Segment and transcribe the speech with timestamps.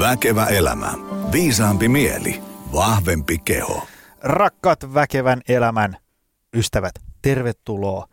[0.00, 0.92] Väkevä elämä.
[1.32, 2.42] Viisaampi mieli.
[2.72, 3.86] Vahvempi keho.
[4.22, 5.96] Rakkaat väkevän elämän
[6.54, 6.92] ystävät,
[7.22, 8.06] tervetuloa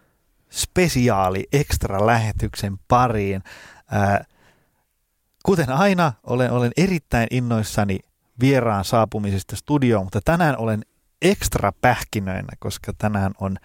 [0.49, 3.43] spesiaali ekstra lähetyksen pariin.
[3.91, 4.25] Ää,
[5.43, 7.99] kuten aina, olen, olen erittäin innoissani
[8.39, 10.85] vieraan saapumisesta studioon, mutta tänään olen
[11.21, 13.57] ekstra pähkinöinä, koska tänään on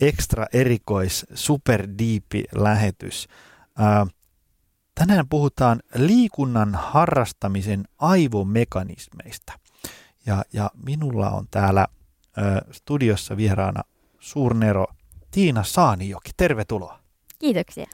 [0.00, 3.28] ekstra erikois super diipi lähetys.
[3.78, 4.06] Ää,
[4.98, 9.52] tänään puhutaan liikunnan harrastamisen aivomekanismeista.
[10.26, 11.86] Ja, ja minulla on täällä
[12.36, 13.82] ää, studiossa vieraana
[14.20, 14.86] suurnero
[15.30, 16.30] Tiina Saanijoki.
[16.36, 17.00] Tervetuloa.
[17.38, 17.86] Kiitoksia.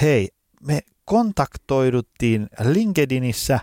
[0.00, 0.28] Hei,
[0.66, 3.60] me kontaktoiduttiin LinkedInissä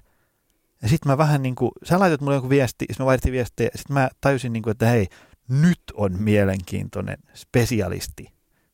[0.82, 3.70] ja sitten mä vähän niin kuin, sä laitat mulle joku viesti, sitten mä vaihdettiin viestiä
[3.74, 5.08] ja sitten mä tajusin niin kuin, että hei,
[5.48, 8.34] nyt on mielenkiintoinen spesialisti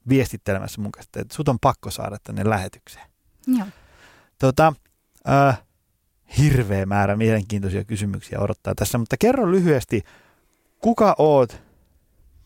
[0.10, 3.06] viestittelemässä mun kanssa, että sut on pakko saada tänne lähetykseen.
[3.48, 3.68] Joo.
[4.40, 4.74] Tota,
[5.30, 5.62] äh,
[6.38, 10.04] hirveä määrä mielenkiintoisia kysymyksiä odottaa tässä, mutta kerro lyhyesti,
[10.80, 11.62] kuka oot,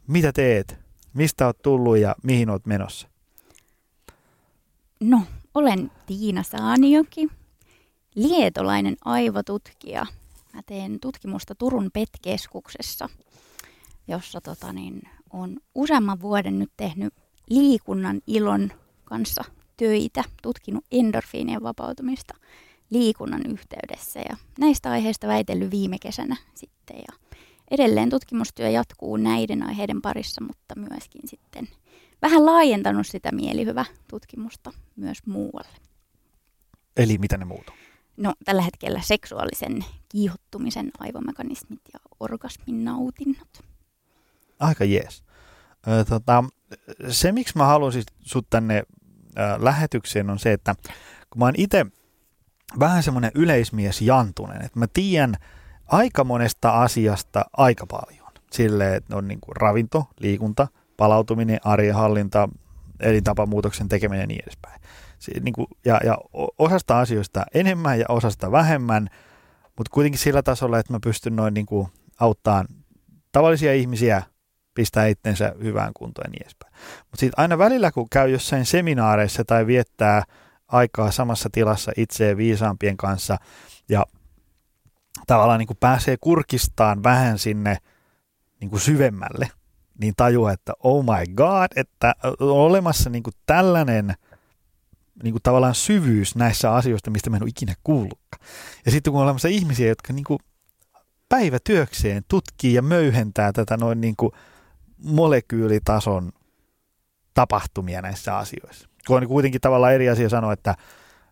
[0.07, 0.77] mitä teet,
[1.13, 3.07] mistä oot tullut ja mihin oot menossa?
[4.99, 5.21] No,
[5.53, 7.27] olen Tiina Saanioki,
[8.15, 10.05] lietolainen aivotutkija.
[10.53, 13.09] Mä teen tutkimusta Turun PET-keskuksessa,
[14.07, 15.01] jossa tota, niin,
[15.33, 17.13] on useamman vuoden nyt tehnyt
[17.49, 18.71] liikunnan ilon
[19.05, 19.43] kanssa
[19.79, 22.33] töitä, tutkinut endorfiinien vapautumista
[22.89, 27.13] liikunnan yhteydessä ja näistä aiheista väitellyt viime kesänä sitten ja
[27.71, 31.67] edelleen tutkimustyö jatkuu näiden aiheiden parissa, mutta myöskin sitten
[32.21, 35.77] vähän laajentanut sitä mielihyvä tutkimusta myös muualle.
[36.97, 37.75] Eli mitä ne muut on?
[38.17, 43.63] No tällä hetkellä seksuaalisen kiihottumisen aivomekanismit ja orgasmin nautinnot.
[44.59, 45.23] Aika jees.
[46.09, 46.43] Tota,
[47.09, 48.83] se, miksi mä halusin sut tänne
[49.57, 50.75] lähetykseen, on se, että
[51.29, 51.85] kun mä oon itse
[52.79, 55.35] vähän semmoinen yleismies jantunen, että mä tiedän
[55.87, 58.29] aika monesta asiasta aika paljon.
[58.51, 60.67] Silleen, että on niin kuin ravinto, liikunta,
[60.97, 62.49] palautuminen, arjen hallinta,
[62.99, 64.81] elintapamuutoksen tekeminen ja niin edespäin.
[65.19, 66.17] Se, niin kuin, ja, ja
[66.57, 69.09] osasta asioista enemmän ja osasta vähemmän,
[69.77, 71.87] mutta kuitenkin sillä tasolla, että mä pystyn noin niin kuin
[72.19, 72.67] auttamaan
[73.31, 74.23] tavallisia ihmisiä
[74.79, 76.73] pistää itsensä hyvään kuntoon ja niin edespäin.
[76.99, 80.23] Mutta sitten aina välillä, kun käy jossain seminaareissa tai viettää
[80.67, 83.37] aikaa samassa tilassa itseä viisaampien kanssa
[83.89, 84.05] ja
[85.27, 87.77] tavallaan niin kuin pääsee kurkistaan vähän sinne
[88.59, 89.51] niin kuin syvemmälle,
[90.01, 94.13] niin tajuaa, että oh my god, että on olemassa niin kuin tällainen
[95.23, 98.45] niin kuin tavallaan syvyys näissä asioissa, mistä mä en ole ikinä kuullutkaan.
[98.85, 100.39] Ja sitten kun on olemassa ihmisiä, jotka niin kuin
[101.29, 104.31] päivätyökseen tutkii ja möyhentää tätä noin niin kuin
[105.03, 106.31] molekyylitason
[107.33, 108.89] tapahtumia näissä asioissa.
[109.07, 110.75] Kun on kuitenkin tavallaan eri asia sanoa, että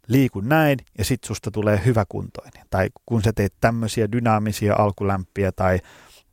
[0.08, 2.64] liikun näin ja sit susta tulee hyväkuntoinen.
[2.70, 5.80] Tai kun sä teet tämmöisiä dynaamisia alkulämpiä tai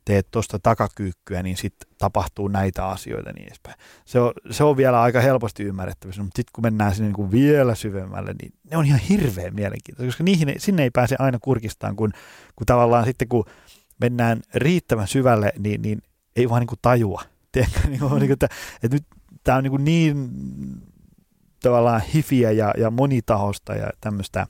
[0.05, 3.75] teet tuosta takakyykkyä, niin sitten tapahtuu näitä asioita niin edespäin.
[4.05, 7.31] Se on, se on vielä aika helposti ymmärrettävissä, mutta sitten kun mennään sinne niin kuin
[7.31, 11.95] vielä syvemmälle, niin ne on ihan hirveän mielenkiintoisia, koska niihin, sinne ei pääse aina kurkistaan,
[11.95, 12.11] kun,
[12.55, 13.45] kun tavallaan sitten kun
[14.01, 16.01] mennään riittävän syvälle, niin, niin
[16.35, 17.21] ei vaan niin kuin tajua.
[17.51, 18.47] Tiedätkö, niin kuin, niin kuin, että,
[18.83, 19.05] että nyt
[19.43, 20.29] tämä on niin, kuin niin
[21.63, 24.47] tavallaan hifiä ja, ja monitahosta ja tämmöistä,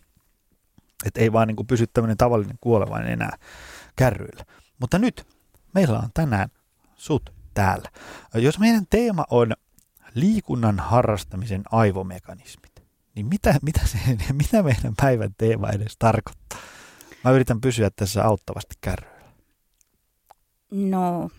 [1.05, 3.37] että ei vaan niin kuin pysy tämmöinen tavallinen kuolevainen enää
[3.95, 4.45] kärryillä.
[4.79, 5.27] Mutta nyt
[5.73, 6.49] meillä on tänään
[6.95, 7.89] sut täällä.
[8.33, 9.53] Jos meidän teema on
[10.13, 12.83] liikunnan harrastamisen aivomekanismit,
[13.15, 13.97] niin mitä, mitä, se,
[14.43, 16.59] mitä meidän päivän teema edes tarkoittaa?
[17.23, 19.31] Mä yritän pysyä tässä auttavasti kärryillä.
[20.71, 21.29] No,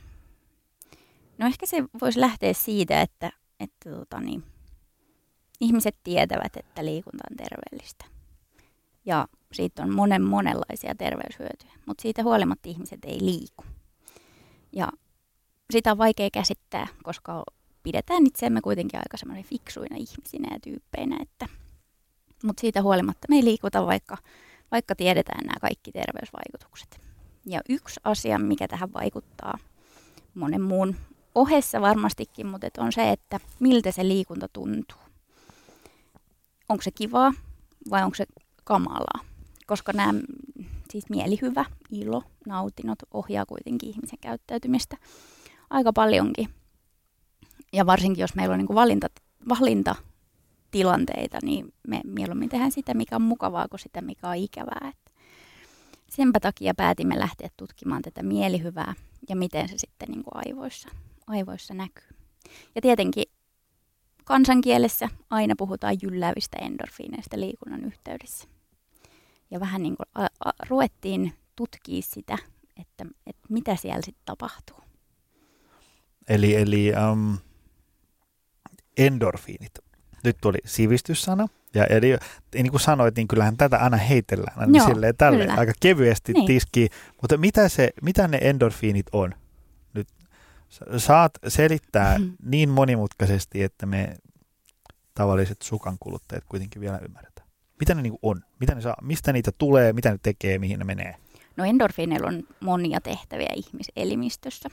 [1.39, 4.43] no ehkä se voisi lähteä siitä, että, että tota niin,
[5.61, 8.05] ihmiset tietävät, että liikunta on terveellistä.
[9.05, 13.65] Ja siitä on monen monenlaisia terveyshyötyjä, mutta siitä huolimatta ihmiset ei liiku.
[14.73, 14.93] Ja
[15.71, 17.45] sitä on vaikea käsittää, koska
[17.83, 21.49] pidetään itseämme kuitenkin aika fiksuina ihmisinä ja tyyppeinä, että
[22.45, 24.17] mutta siitä huolimatta me ei liikuta, vaikka,
[24.71, 27.01] vaikka tiedetään nämä kaikki terveysvaikutukset.
[27.47, 29.59] Ja yksi asia, mikä tähän vaikuttaa
[30.35, 30.97] monen muun
[31.37, 34.99] ohessa varmastikin, mutta on se, että miltä se liikunta tuntuu.
[36.69, 37.33] Onko se kivaa
[37.91, 38.27] vai onko se
[38.65, 39.21] kamalaa?
[39.67, 40.21] Koska nämä
[40.91, 44.97] siis mielihyvä, ilo, nautinnot ohjaa kuitenkin ihmisen käyttäytymistä
[45.71, 46.49] aika paljonkin.
[47.73, 49.07] Ja varsinkin, jos meillä on niin valinta,
[49.49, 54.89] valintatilanteita, niin me mieluummin tehdään sitä, mikä on mukavaa, kuin sitä, mikä on ikävää.
[54.89, 55.13] Et
[56.09, 58.95] senpä takia päätimme lähteä tutkimaan tätä mielihyvää
[59.29, 60.89] ja miten se sitten niin kuin aivoissa,
[61.27, 62.09] aivoissa näkyy.
[62.75, 63.25] Ja tietenkin
[64.25, 68.49] kansankielessä aina puhutaan jylläävistä endorfiineista liikunnan yhteydessä.
[69.51, 72.39] Ja vähän niin kuin a, a, ruvettiin tutkia sitä,
[72.81, 74.77] että, että mitä siellä sitten tapahtuu.
[76.29, 77.39] Eli, eli um,
[78.97, 79.73] endorfiinit.
[80.25, 81.47] Nyt tuli sivistyssana.
[81.75, 82.17] Ja eli,
[82.55, 86.47] niin kuin sanoit, niin kyllähän tätä aina heitellään aina Joo, silleen tälle, aika kevyesti Niin.
[86.47, 86.89] tiski.
[87.23, 89.35] Mutta mitä, se, mitä ne endorfiinit on?
[90.97, 92.29] Saat selittää Mhm.
[92.43, 94.17] niin monimutkaisesti, että me
[95.15, 97.49] tavalliset sukan kuluttajat kuitenkin vielä ymmärretään.
[97.81, 98.43] Mitä ne niin on?
[98.61, 98.97] Mitä ne saa?
[99.03, 99.93] Mistä niitä tulee?
[99.93, 100.59] Mitä ne tekee?
[100.59, 101.15] Mihin ne menee?
[101.57, 104.69] No endorfiineilla on monia tehtäviä ihmiselimistössä.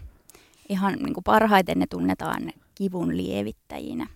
[0.69, 4.07] Ihan niin kuin parhaiten ne tunnetaan kivun lievittäjinä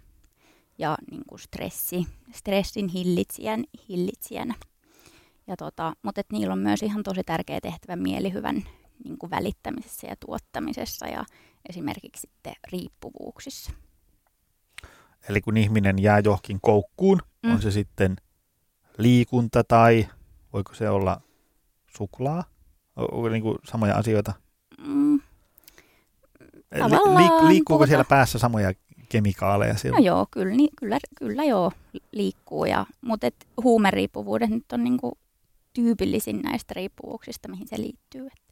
[0.77, 4.55] ja niin kuin stressi, stressin hillitsijän, hillitsijänä.
[5.47, 8.63] Ja tota, mutta et niillä on myös ihan tosi tärkeä tehtävä mielihyvän
[9.03, 11.25] niin kuin välittämisessä ja tuottamisessa ja
[11.69, 13.71] esimerkiksi sitten riippuvuuksissa.
[15.29, 17.51] Eli kun ihminen jää johonkin koukkuun, mm.
[17.51, 18.15] On se sitten
[18.97, 20.07] liikunta tai
[20.53, 21.21] voiko se olla
[21.97, 22.43] suklaa?
[22.95, 24.33] Onko niin kuin samoja asioita?
[24.87, 25.19] Mm,
[26.73, 28.73] Li- Tavallaan liikkuuko puhutaan- siellä päässä samoja
[29.09, 29.73] kemikaaleja?
[29.73, 29.99] no Siellä?
[29.99, 31.71] joo, kyllä, niin, kyllä, kyllä joo,
[32.11, 32.65] liikkuu.
[32.65, 35.13] Ja, mutta et huumeriippuvuudet nyt on niin kuin
[35.73, 38.27] tyypillisin näistä riippuvuuksista, mihin se liittyy.
[38.27, 38.46] Et,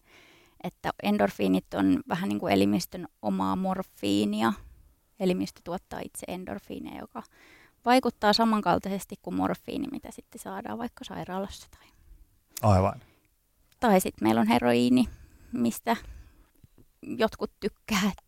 [0.66, 4.54] että endorfiinit on vähän niin kuin elimistön omaa morfiinia.
[5.20, 7.24] Elimistö tuottaa itse endorfiineja, joka
[7.86, 11.68] vaikuttaa samankaltaisesti kuin morfiini, mitä sitten saadaan vaikka sairaalassa.
[11.72, 11.88] Tai,
[12.62, 13.02] Aivan.
[13.80, 15.06] tai sitten meillä on heroiini,
[15.54, 15.96] mistä
[17.02, 18.02] jotkut tykkää.
[18.12, 18.26] Et,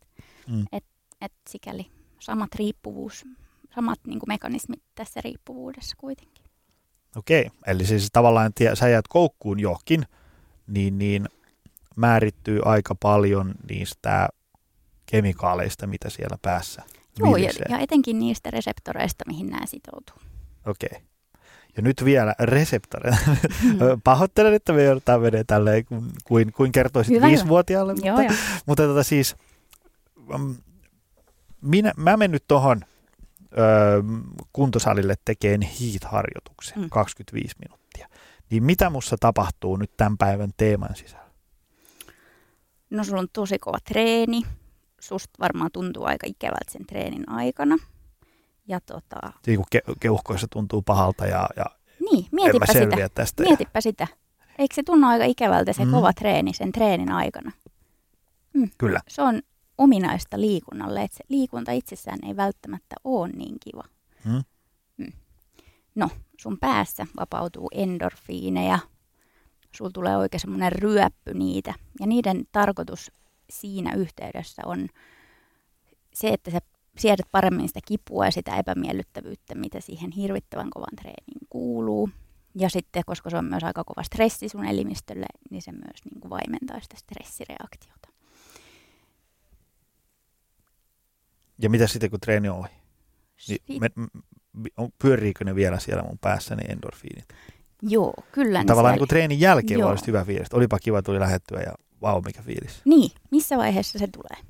[0.47, 0.65] Mm.
[0.71, 0.83] et,
[1.21, 3.25] et sikäli samat riippuvuus,
[3.75, 6.43] samat niin kuin mekanismit tässä riippuvuudessa kuitenkin.
[7.15, 10.05] Okei, eli siis tavallaan tie, sä jäät koukkuun johonkin,
[10.67, 11.29] niin, niin
[11.97, 14.29] määrittyy aika paljon niistä
[15.05, 16.83] kemikaaleista, mitä siellä päässä
[17.19, 17.65] Joo, ja, vilisee.
[17.69, 20.15] ja etenkin niistä reseptoreista, mihin nämä sitoutuu.
[20.65, 21.01] Okei.
[21.77, 23.11] Ja nyt vielä reseptori.
[23.11, 23.77] Mm.
[24.03, 27.29] Pahoittelen, että me joudutaan menee tälleen, kuin, kuin, kuin kertoisit Hyvä, hyvä.
[27.29, 27.93] viisivuotiaalle.
[28.03, 28.41] Joo, mutta, joo.
[28.65, 29.35] mutta tota siis,
[30.37, 30.55] mm,
[31.61, 32.81] minä, mä menen nyt tuohon
[34.53, 36.89] kuntosalille tekeen heat-harjoituksen, Mm.
[36.89, 38.07] 25 minuuttia.
[38.49, 41.26] Niin mitä mussa tapahtuu nyt tämän päivän teeman sisällä?
[42.89, 44.41] No sulla on tosi kova treeni.
[45.01, 47.77] Susta varmaan tuntuu aika ikävältä sen treenin aikana.
[48.67, 49.15] Ja tota,
[49.47, 51.65] Niin kuin ke- keuhkoissa tuntuu pahalta ja, ja
[52.11, 53.09] niin, en mä mietipä sitä.
[53.09, 53.43] tästä.
[53.43, 54.07] Ja, Mietipä sitä.
[54.59, 55.89] Eikö se tunnu aika ikävältä se Mm.
[55.89, 55.95] mm.
[55.95, 57.51] kova treeni sen treenin aikana?
[58.77, 58.99] kyllä.
[59.07, 59.41] Se on
[59.77, 63.83] ominaista liikunnalle, että se liikunta itsessään ei välttämättä ole niin kiva.
[64.25, 64.43] Mm.
[65.95, 66.09] No,
[66.41, 68.79] sun päässä vapautuu endorfiineja,
[69.77, 71.73] sulla tulee oikein semmoinen ryöppy niitä.
[71.99, 73.11] Ja niiden tarkoitus
[73.49, 74.87] siinä yhteydessä on
[76.13, 76.59] se, että sä
[76.97, 82.09] siedät paremmin sitä kipua ja sitä epämiellyttävyyttä, mitä siihen hirvittävän kovan treeniin kuuluu.
[82.55, 86.21] Ja sitten, koska se on myös aika kova stressi sun elimistölle, niin se myös niin
[86.21, 88.07] kuin vaimentaa sitä stressireaktiota.
[91.61, 92.69] ja mitä sitten, kun treeni on ohi?
[93.47, 97.25] Niin me, m- on, pyöriikö ne vielä siellä mun päässäni endorfiinit?
[97.81, 98.59] Joo, kyllä.
[98.59, 99.95] Niin Tavallaan niin kuin treenin jälkeen Joo.
[100.07, 100.53] hyvä fiilis.
[100.53, 102.81] Olipa kiva, tuli lähettyä ja vau, mikä fiilis.
[102.85, 104.43] Niin, missä vaiheessa se tulee?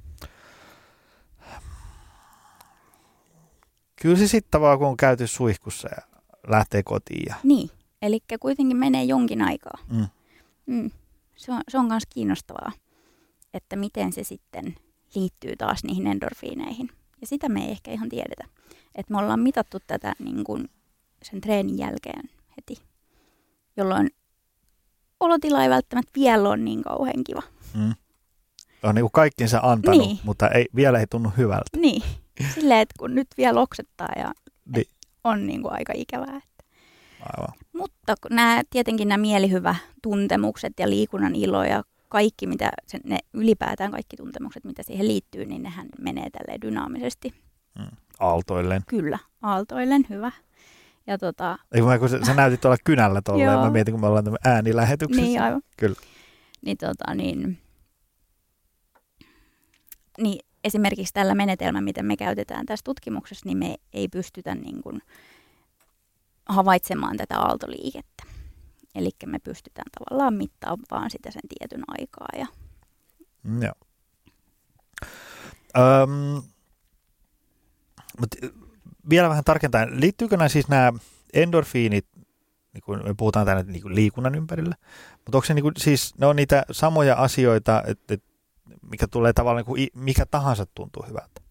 [4.01, 7.23] Kyllä se sitten vaan, kun on käyty suihkussa ja lähtee kotiin.
[7.29, 7.69] Ja, Niin,
[8.01, 9.77] eli kuitenkin menee jonkin aikaa.
[9.91, 10.05] mm.
[10.65, 10.91] Mm.
[11.35, 12.71] Se on, se on myös kiinnostavaa,
[13.53, 14.75] että miten se sitten
[15.15, 16.89] liittyy taas niihin endorfiineihin.
[17.21, 18.43] Ja sitä me ei ehkä ihan tiedetä.
[18.95, 20.69] Että me ollaan mitattu tätä niin kuin
[21.23, 22.81] sen treenin jälkeen heti,
[23.77, 24.09] jolloin
[25.19, 27.41] olotila ei välttämättä vielä ole niin kauhean kiva.
[27.73, 27.93] Mm.
[28.83, 30.19] On niin kuin kaikkinsa antanut, Niin.
[30.23, 31.77] mutta ei, vielä ei tunnu hyvältä.
[31.77, 32.01] Niin,
[32.53, 34.33] silleen, että kun nyt vielä oksettaa ja
[34.75, 34.87] Niin.
[35.23, 36.41] on niin kuin aika ikävää.
[37.19, 37.53] Aivan.
[37.73, 43.91] Mutta nämä, tietenkin nämä mielihyvä tuntemukset ja liikunnan ilo ja kaikki, mitä se, ne ylipäätään
[43.91, 47.33] kaikki tuntemukset, mitä siihen liittyy, niin nehän menee tälleen dynaamisesti.
[47.79, 47.85] Mm.
[48.19, 48.81] Aaltoilleen.
[48.87, 50.31] Kyllä, aaltoillen hyvä.
[51.07, 53.51] Ja tota, Ei, kun mä- kun sä, sä näytit tuolla kynällä tolleen.
[53.51, 53.63] Joo.
[53.63, 55.21] Mä mietin, kun me ollaan tämä äänilähetyksessä.
[55.21, 55.61] niin aivan.
[55.77, 55.95] Kyllä.
[56.65, 57.57] Niin, tota, niin,
[60.17, 65.01] niin esimerkiksi tällä menetelmällä, mitä me käytetään tässä tutkimuksessa, niin me ei pystytä niin kuin
[66.49, 68.23] havaitsemaan tätä aaltoliikettä.
[68.95, 72.27] Eli me pystytään tavallaan mittaamaan sitä sen tietyn aikaa.
[72.37, 72.45] Ja,
[73.61, 73.73] Joo.
[75.77, 76.43] Öm,
[78.19, 78.29] mut
[79.09, 80.93] vielä vähän tarkentaen, liittyykö nämä siis nämä
[81.33, 82.05] endorfiinit,
[82.73, 84.75] niin kuin me puhutaan täällä niin kuin liikunnan ympärillä,
[85.11, 88.27] mutta onko se niin kuin, siis, ne on niitä samoja asioita, että, että
[88.91, 91.41] mikä tulee tavallaan, niin kuin, mikä tahansa tuntuu hyvältä?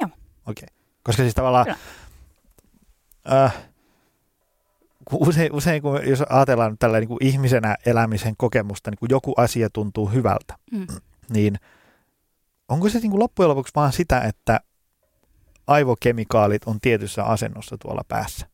[0.00, 0.10] Joo.
[0.46, 0.66] Okei.
[0.66, 0.76] Okay.
[1.02, 3.44] Koska siis tavallaan, Kyllä.
[3.44, 3.54] äh,
[5.04, 9.34] kun usein, usein kun, jos ajatellaan tällä niin kuin ihmisenä elämisen kokemusta, niin kun joku
[9.36, 10.86] asia tuntuu hyvältä, Mm.
[11.30, 11.56] niin
[12.68, 14.60] onko se niin kuin loppujen lopuksi vaan sitä, että
[15.68, 18.46] aivokemikaalit on tietyssä asennossa tuolla päässä?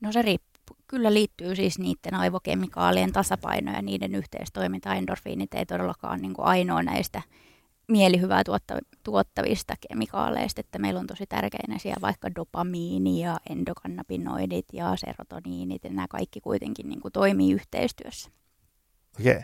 [0.00, 0.76] No se riippuu.
[0.86, 4.94] Kyllä liittyy siis niiden aivokemikaalien tasapaino ja niiden yhteistoiminta.
[4.94, 7.22] Endorfiinit ei todellakaan niin kuin ainoa näistä
[7.88, 14.96] mielihyvää tuotta, tuottavista kemikaaleista, että meillä on tosi tärkeinä siellä vaikka dopamiini ja endokannabinoidit ja
[14.96, 18.30] serotoniinit ja nämä kaikki kuitenkin niin kuin toimii yhteistyössä.
[19.20, 19.40] Okei.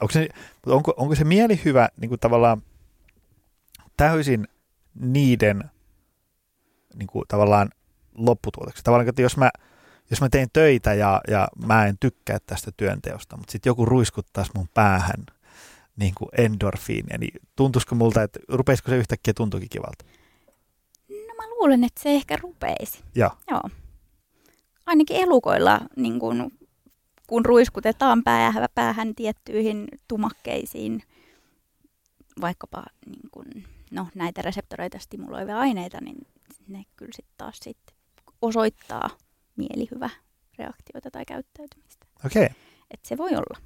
[0.00, 0.28] Onko se,
[0.66, 2.62] onko, onko se mielihyvä niin kuin tavallaan
[3.96, 4.48] täysin
[4.94, 5.70] niiden
[6.94, 7.70] niin kuin tavallaan
[8.14, 8.82] lopputuoteksi?
[8.84, 9.50] Tavallaan, että jos mä,
[10.10, 14.50] jos mä teen töitä ja, ja mä en tykkää tästä työnteosta, mutta sitten joku ruiskuttaisi
[14.54, 15.24] mun päähän
[15.96, 20.04] niin kuin endorfiinia, niin tuntuisiko multa, että rupeisiko se yhtäkkiä tuntuukin kivalta?
[21.08, 23.00] No mä luulen, että se ehkä rupeisi.
[23.14, 23.30] Joo.
[23.50, 23.62] Joo.
[24.86, 26.50] Ainakin elukoilla, niin kun,
[27.26, 31.02] kun ruiskutetaan päähän, päähän tiettyihin tumakkeisiin,
[32.40, 33.44] vaikkapa niin kun,
[33.90, 36.26] no, näitä reseptoreita stimuloivia aineita, niin
[36.68, 37.78] ne kyllä sitten taas sit
[38.42, 39.10] osoittaa
[39.56, 40.10] mielihyvä
[40.58, 42.06] reaktioita tai käyttäytymistä.
[42.26, 42.48] Okei.
[42.90, 43.60] Et se voi olla.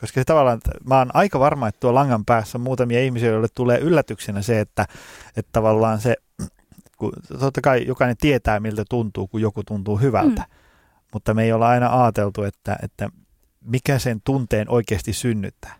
[0.00, 3.48] Koska se tavallaan, mä oon aika varma, että tuo langan päässä on muutamia ihmisiä, joille
[3.54, 4.86] tulee yllätyksenä se, että,
[5.36, 6.16] että tavallaan se,
[6.98, 10.56] kun totta kai jokainen tietää, miltä tuntuu, kun joku tuntuu hyvältä, mm.
[11.12, 13.08] mutta me ei olla aina ajateltu, että, että
[13.60, 15.74] mikä sen tunteen oikeasti synnyttää.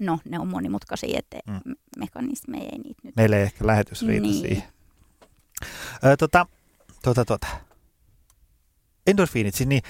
[0.00, 1.60] No, ne on monimutkaisia, että Mm.
[1.98, 3.16] mekanismeja ei niitä nyt.
[3.16, 4.40] Meille ei ehkä lähetys riitä Niin.
[4.40, 4.62] siihen.
[6.04, 6.46] Ö, tota,
[7.02, 7.46] tota, tota.
[9.06, 9.82] Endorfiinit, siis niin,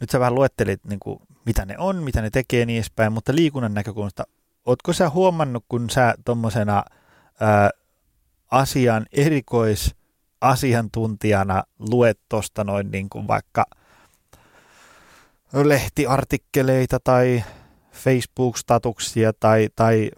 [0.00, 3.34] nyt sä vähän luettelit, niin kuin, mitä ne on, mitä ne tekee niin edespäin, mutta
[3.34, 4.24] liikunnan näkökulmasta,
[4.66, 6.84] ootko sä huomannut, kun sä tuommoisena
[8.50, 13.64] asian erikoisasiantuntijana luet tuosta noin niin kuin vaikka
[15.52, 17.44] lehtiartikkeleita tai
[17.96, 20.10] Facebook-statuksia tai, tai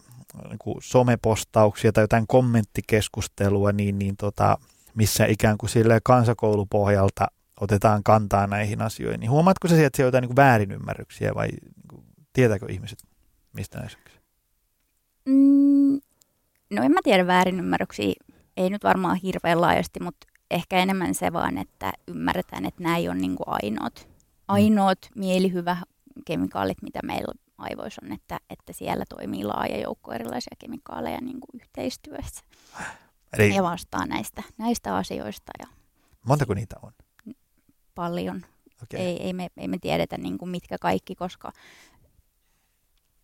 [0.48, 4.58] niin somepostauksia tai jotain kommenttikeskustelua, niin, niin tota,
[4.94, 7.26] missä ikään kuin sille kansakoulupohjalta
[7.60, 9.20] otetaan kantaa näihin asioihin.
[9.20, 12.98] Niin huomaatko sä sieltä siellä jotain niin väärinymmärryksiä vai niin tietääkö ihmiset,
[13.52, 14.12] mistä näissä on?
[15.26, 16.00] Mm,
[16.70, 18.12] no en mä tiedä väärinymmärryksiä,
[18.56, 23.08] ei nyt varmaan hirveän laajasti, mutta ehkä enemmän se vaan, että ymmärretään, että nämä ei
[23.08, 24.08] ole niin kuin ainoat,
[24.48, 25.76] ainoat mielihyvä
[26.24, 31.62] kemikaalit, mitä meillä aivoissa on, että, että siellä toimii laaja joukko erilaisia kemikaaleja niin kuin
[31.62, 32.44] yhteistyössä
[33.38, 35.66] Eli ja vastaa näistä, näistä asioista ja
[36.24, 36.92] montako niitä on?
[37.98, 38.36] paljon.
[38.82, 39.00] Okay.
[39.00, 41.52] Ei, ei, me, ei me tiedetä niin kuin mitkä kaikki, koska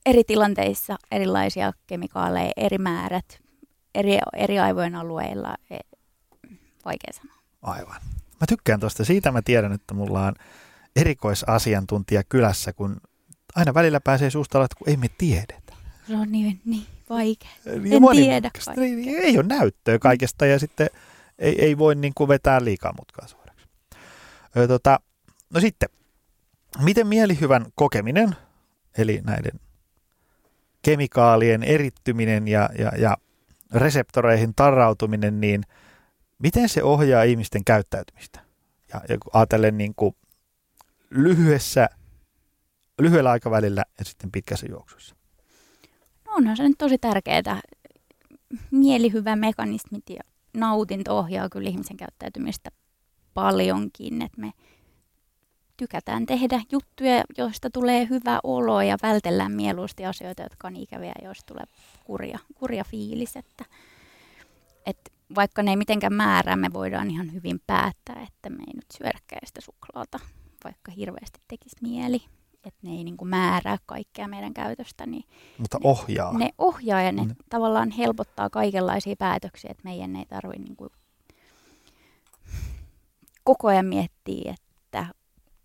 [0.07, 3.39] eri tilanteissa erilaisia kemikaaleja, eri määrät,
[3.95, 5.79] eri, eri aivojen alueilla, e,
[6.85, 7.37] vaikea sanoa.
[7.63, 8.01] Aivan.
[8.41, 9.05] Mä tykkään tuosta.
[9.05, 10.35] Siitä mä tiedän, että mulla on
[10.97, 13.01] erikoisasiantuntija kylässä, kun
[13.55, 15.75] aina välillä pääsee suusta että kun ei me tiedetä.
[16.07, 17.51] Se on niin, niin vaikea.
[17.65, 20.91] Niin En tiedä Ei, niin ei ole näyttöä kaikesta ja sitten
[21.39, 23.69] ei, ei voi niin kuin vetää liikaa mutkaa suoraksi.
[24.57, 25.01] Ö, tota,
[25.51, 25.89] no sitten,
[26.83, 28.37] miten mielihyvän kokeminen,
[28.99, 29.61] eli näiden
[30.83, 33.17] kemikaalien erittyminen ja, ja, ja
[33.75, 35.63] reseptoreihin tarrautuminen, niin
[36.39, 38.41] miten se ohjaa ihmisten käyttäytymistä?
[38.93, 40.17] Ja, ja kun ajatellen niin kuin
[41.11, 41.89] lyhyessä,
[42.99, 45.17] lyhyellä aikavälillä ja sitten pitkässä juoksussa.
[46.27, 47.61] No onhan se nyt tosi tärkeää.
[48.71, 50.21] Mielihyvä mekanismit ja
[50.57, 52.71] nautinto ohjaa kyllä ihmisen käyttäytymistä
[53.35, 54.53] paljonkin, että me
[55.77, 61.45] tykätään tehdä juttuja, joista tulee hyvä olo ja vältellään mieluusti asioita, jotka on ikäviä, joista
[61.47, 61.65] tulee
[62.05, 63.37] kurja, kurja fiilis.
[63.37, 63.65] Että,
[64.87, 68.91] että vaikka ne ei mitenkään määrää, me voidaan ihan hyvin päättää, että me ei nyt
[68.99, 70.21] syödäkään sitä suklaata,
[70.65, 72.23] vaikka hirveästi tekisi mieli.
[72.65, 75.25] Että ne ei niin kuin määrää kaikkea meidän käytöstä, niin
[75.59, 76.39] Mutta ohjaa.
[76.39, 77.35] ne ohjaa ja ne Mm.
[77.51, 80.91] tavallaan helpottaa kaikenlaisia päätöksiä, että meidän ei tarvitse niin kuin
[83.45, 85.07] koko ajan miettiä, että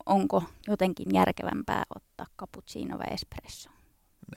[0.06, 3.70] onko jotenkin järkevämpää ottaa cappuccino vai espresso.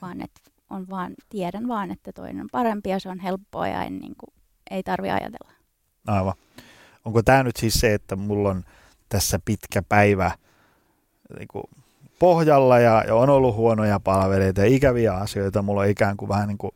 [0.02, 0.40] Vaan että
[0.71, 4.14] on vaan, tiedän vaan, että toinen on parempi ja se on helppoa ja en, niin
[4.19, 4.35] kuin,
[4.71, 5.52] ei tarvi ajatella.
[6.07, 6.35] Aivan.
[7.04, 8.64] Onko tämä nyt siis se, että mulla on
[9.09, 10.31] tässä pitkä päivä
[11.38, 11.64] niin kuin
[12.23, 15.62] pohjalla ja, on ollut huonoja palveleita ja ikäviä asioita.
[15.62, 16.73] Mulla on ikään kuin vähän niin kuin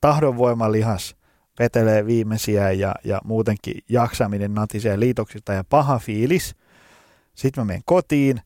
[0.00, 1.16] tahdonvoiman lihas
[1.58, 6.56] vetelee viimeisiä ja, ja muutenkin jaksaminen natisee liitoksista ja paha fiilis.
[7.34, 8.40] Sitten mä menen kotiin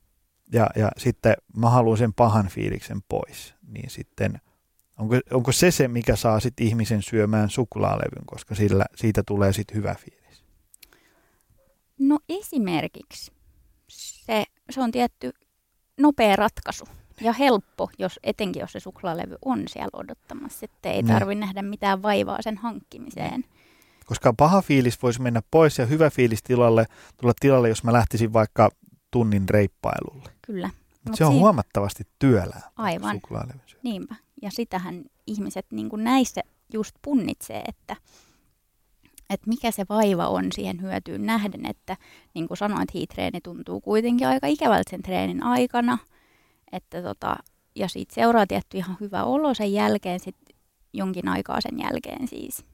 [0.53, 3.55] ja, ja sitten mä haluan sen pahan fiiliksen pois.
[3.67, 4.41] Niin sitten
[4.99, 9.77] onko, onko se se, mikä saa sitten ihmisen syömään suklaalevyn, koska sillä, siitä tulee sitten
[9.77, 10.45] hyvä fiilis.
[11.99, 13.33] No esimerkiksi
[13.89, 15.33] se, se on tietty
[15.99, 16.89] nopea ratkaisu
[17.21, 21.41] ja helppo, jos, etenkin jos se suklaalevy on siellä odottamassa, että ei niin.
[21.41, 23.45] nähdä mitään vaivaa sen hankkimiseen.
[24.07, 26.87] Koska paha fiilis voisi mennä pois ja hyvä fiilis tilalle,
[27.21, 28.71] tulla tilalle, jos mä lähtisin vaikka
[29.11, 30.29] tunnin reippailulle.
[30.43, 30.71] Kyllä.
[31.05, 31.41] Mut se on siinä...
[31.41, 32.71] huomattavasti työlää.
[32.77, 33.21] Aivan.
[33.83, 34.15] Niinpä.
[34.43, 36.41] Ja sitähän ihmiset niin kuin näissä
[36.73, 37.97] just punnitsee, että,
[39.31, 41.97] että mikä se vaiva on siihen hyötyyn nähden, että
[42.35, 45.99] niin kuin sanoin, hiitreeni tuntuu kuitenkin aika ikävältä sen treenin aikana,
[46.73, 47.37] että tota,
[47.75, 50.37] ja siitä seuraa tietty ihan hyvä olo sen jälkeen, sit
[50.93, 52.65] jonkin aikaa sen jälkeen siis.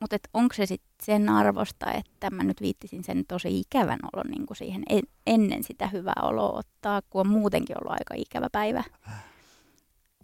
[0.00, 4.46] Mutta onko se sitten sen arvosta, että mä nyt viittisin sen tosi ikävän olon niin
[4.46, 8.84] kuin siihen en, ennen sitä hyvää oloa ottaa, kun on muutenkin ollut aika ikävä päivä.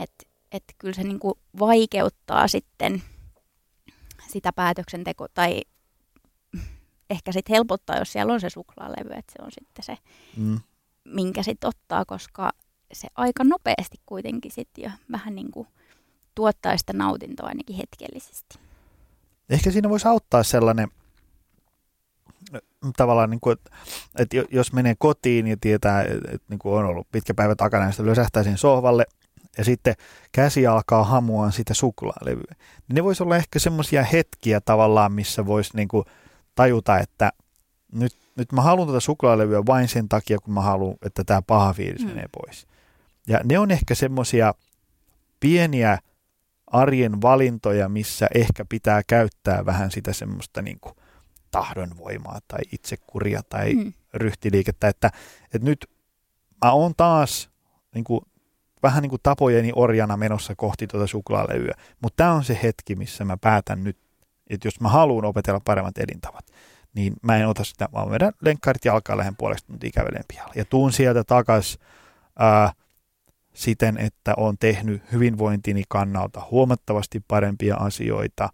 [0.00, 3.02] Että et kyllä se niin kuin vaikeuttaa sitten
[4.28, 5.62] sitä päätöksenteko tai
[7.10, 9.96] ehkä sitten helpottaa, jos siellä on se suklaalevy, että se on sitten se,
[10.36, 10.60] mm.
[11.04, 12.50] minkä sitten ottaa, koska
[12.92, 15.68] se aika nopeasti kuitenkin sitten jo vähän niin kuin
[16.34, 18.58] tuottaa sitä nautintoa ainakin hetkellisesti.
[19.50, 20.88] Ehkä siinä voisi auttaa sellainen
[22.96, 23.56] tavallaan, niin kuin,
[24.18, 27.90] että jos menee kotiin ja tietää, että niin kuin on ollut pitkä päivä takana ja
[27.90, 29.06] sitten lösähtää sen sohvalle
[29.58, 29.94] ja sitten
[30.32, 32.54] käsi alkaa hamua sitä suklaalevyä,
[32.88, 36.04] niin ne voisi olla ehkä semmoisia hetkiä tavallaan, missä voisi niin kuin
[36.54, 37.32] tajuta, että
[37.92, 41.72] nyt, nyt mä haluan tätä suklaalevyä vain sen takia, kun mä haluan, että tämä paha
[41.72, 42.08] fiilis mm.
[42.08, 42.66] menee pois.
[43.26, 44.54] Ja ne on ehkä semmoisia
[45.40, 45.98] pieniä
[46.66, 50.94] arjen valintoja, missä ehkä pitää käyttää vähän sitä semmoista niin kuin
[51.50, 53.92] tahdonvoimaa tai itsekuria tai mm.
[54.14, 55.10] ryhtiliikettä, että,
[55.44, 55.90] että nyt
[56.64, 57.50] mä oon taas
[57.94, 58.20] niin kuin,
[58.82, 63.24] vähän niin kuin tapojeni orjana menossa kohti tuota suklaalevyä, mutta tämä on se hetki, missä
[63.24, 63.98] mä päätän nyt,
[64.50, 66.46] että jos mä haluan opetella paremmat elintavat,
[66.94, 70.52] niin mä en ota sitä, vaan vedän lenkkarit jalkaan lähden puolesta tuntia kävelen pihalle.
[70.56, 71.78] Ja tuun sieltä takas
[72.38, 72.72] ää,
[73.54, 78.48] siten, että on tehnyt hyvinvointini kannalta huomattavasti parempia asioita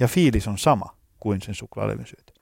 [0.00, 2.34] ja fiilis on sama kuin sen suklaalevyn syöty.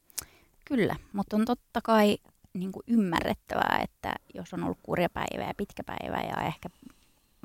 [0.65, 2.19] Kyllä, mutta on totta kai
[2.55, 6.69] niin kuin ymmärrettävää, että jos on ollut kurjapäivä ja pitkä päivä ja ehkä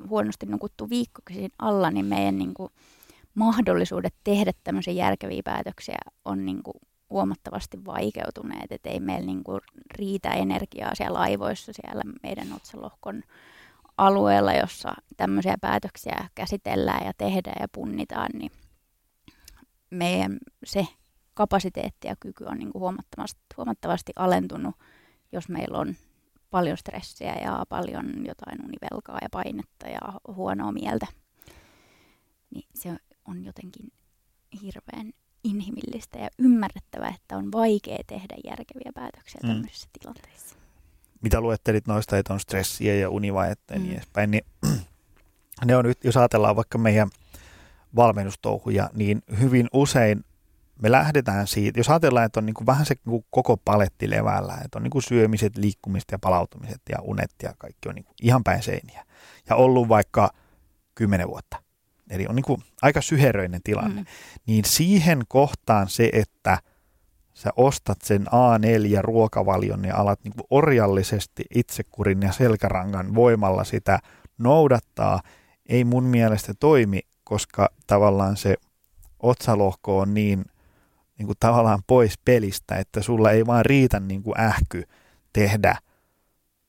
[0.08, 2.70] huonosti nukuttu viikkokin alla, niin meidän niin kuin
[3.34, 6.74] mahdollisuudet tehdä tämmöisiä järkeviä päätöksiä on niin kuin
[7.10, 9.60] huomattavasti vaikeutuneet, että ei meillä niin kuin
[9.98, 13.22] riitä energiaa siellä laivoissa siellä meidän otsalohkon
[13.98, 18.52] alueella, jossa tämmöisiä päätöksiä käsitellään ja tehdään ja punnitaan, niin
[19.90, 20.86] meidän se
[21.34, 24.74] kapasiteetti ja kyky on niin kuin huomattavasti, huomattavasti alentunut,
[25.32, 25.96] jos meillä on
[26.50, 31.06] paljon stressiä ja paljon jotain univelkaa ja painetta ja huonoa mieltä.
[32.54, 32.96] Niin se
[33.28, 33.92] on jotenkin
[34.62, 35.12] hirveän
[35.44, 39.48] inhimillistä ja ymmärrettävää, että on vaikea tehdä järkeviä päätöksiä mm.
[39.48, 40.58] tämmöisissä tilanteissa
[41.22, 43.88] mitä luettelit noista, että on stressiä ja univajetta ja niin mm.
[43.88, 44.44] niin edespäin, niin
[45.66, 47.10] ne on nyt, jos ajatellaan vaikka meidän
[47.96, 50.24] valmennustouhuja, niin hyvin usein
[50.82, 54.10] me lähdetään siitä, jos ajatellaan, että on niin kuin vähän se niin kuin koko paletti
[54.10, 58.04] levällä, että on niin kuin syömiset, liikkumiset ja palautumiset ja unet ja kaikki on niin
[58.04, 59.04] kuin ihan päin seiniä.
[59.48, 60.30] Ja ollut vaikka
[60.94, 61.62] kymmenen vuotta.
[62.10, 64.00] Eli on niin kuin aika syheröinen tilanne.
[64.00, 64.06] Mm.
[64.46, 66.58] Niin siihen kohtaan se, että
[67.34, 73.98] sä ostat sen A4-ruokavalion ja alat niin orjallisesti itsekurin ja selkärangan voimalla sitä
[74.38, 75.20] noudattaa,
[75.66, 78.56] ei mun mielestä toimi, koska tavallaan se
[79.22, 80.44] otsalohko on niin,
[81.18, 84.82] niin kuin tavallaan pois pelistä, että sulla ei vaan riitä niin kuin ähky
[85.32, 85.76] tehdä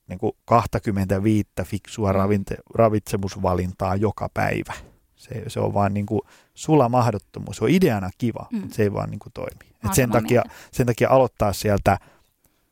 [0.08, 4.74] niin kuin 25 fiksua ravinte, ravitsemusvalintaa joka päivä.
[5.16, 6.22] Se, se on vaan niin kuin
[6.54, 7.58] sula mahdottomuus.
[7.58, 8.60] Se on ideana kiva, mm.
[8.60, 9.76] mutta se ei vaan niin kuin toimi.
[9.86, 11.98] Et sen, takia, sen takia aloittaa sieltä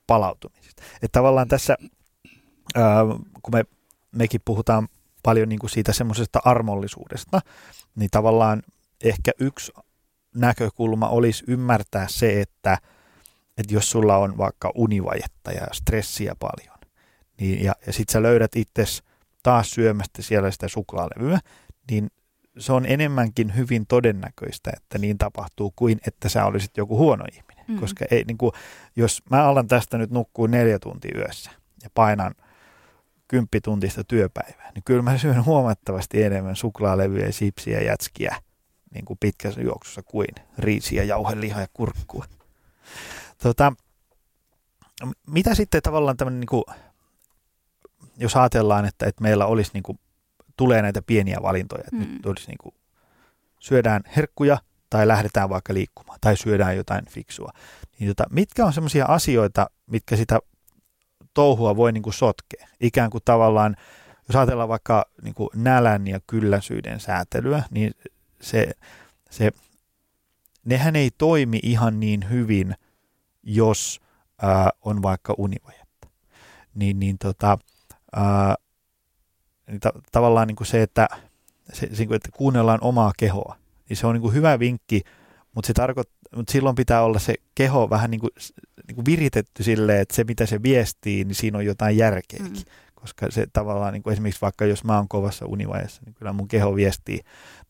[0.07, 0.83] palautumisesta.
[0.93, 1.77] Että tavallaan tässä,
[2.75, 3.05] ää,
[3.43, 3.65] kun me,
[4.11, 4.87] mekin puhutaan
[5.23, 7.41] paljon niin kuin siitä semmoisesta armollisuudesta,
[7.95, 8.63] niin tavallaan
[9.03, 9.71] ehkä yksi
[10.37, 12.77] näkökulma olisi ymmärtää se, että,
[13.57, 16.77] että jos sulla on vaikka univajetta ja stressiä paljon,
[17.39, 19.03] niin, ja, ja sit sä löydät itses
[19.43, 21.39] taas syömästä siellä sitä suklaalevyä,
[21.91, 22.09] niin
[22.57, 27.65] se on enemmänkin hyvin todennäköistä, että niin tapahtuu, kuin että sä olisit joku huono ihminen.
[27.67, 27.79] Mm.
[27.79, 28.51] Koska ei, niin kuin,
[28.95, 31.51] jos mä alan tästä nyt nukkuu neljä tuntia yössä
[31.83, 32.35] ja painan
[33.27, 38.35] kymppituntista työpäivää, niin kyllä mä syön huomattavasti enemmän suklaalevyjä, sipsiä ja jätskiä
[38.97, 42.25] niin kuin pitkässä juoksussa kuin riisiä, jauhelihaa ja kurkkua.
[43.43, 43.73] Tota,
[45.27, 46.63] mitä sitten tavallaan tämmöinen, niin kuin,
[48.17, 49.99] jos ajatellaan, että, että meillä olisi niin kuin
[50.57, 51.83] tulee näitä pieniä valintoja.
[51.93, 52.13] Että mm.
[52.13, 52.75] Nyt olisi niin kuin,
[53.59, 54.57] syödään herkkuja
[54.89, 57.51] tai lähdetään vaikka liikkumaan tai syödään jotain fiksua.
[57.99, 60.39] Niin tota, mitkä on sellaisia asioita, mitkä sitä
[61.33, 62.67] touhua voi niin kuin sotkea.
[62.79, 63.75] Ikään kuin tavallaan,
[64.27, 67.91] jos ajatellaan vaikka niin kuin nälän ja kylläisyyden säätelyä, niin
[68.41, 68.71] se,
[69.29, 69.51] se,
[70.65, 72.75] nehän ei toimi ihan niin hyvin,
[73.43, 74.01] jos
[74.41, 76.07] ää, on vaikka univajetta.
[76.75, 77.57] Niin, niin tota,
[78.15, 78.55] ää,
[79.67, 81.07] niin ta- tavallaan niin kuin se, että,
[81.73, 83.55] se, se, että kuunnellaan omaa kehoa,
[83.89, 85.01] niin se on niin kuin hyvä vinkki,
[85.55, 88.31] mutta, se tarkoit, mutta silloin pitää olla se keho vähän niin kuin,
[88.87, 92.51] niin kuin viritetty silleen, että se mitä se viestii, niin siinä on jotain järkeäkin.
[92.51, 92.63] Mm.
[92.95, 96.47] Koska se tavallaan niin kuin esimerkiksi vaikka jos mä oon kovassa univajassa, niin kyllä mun
[96.47, 97.19] keho viestii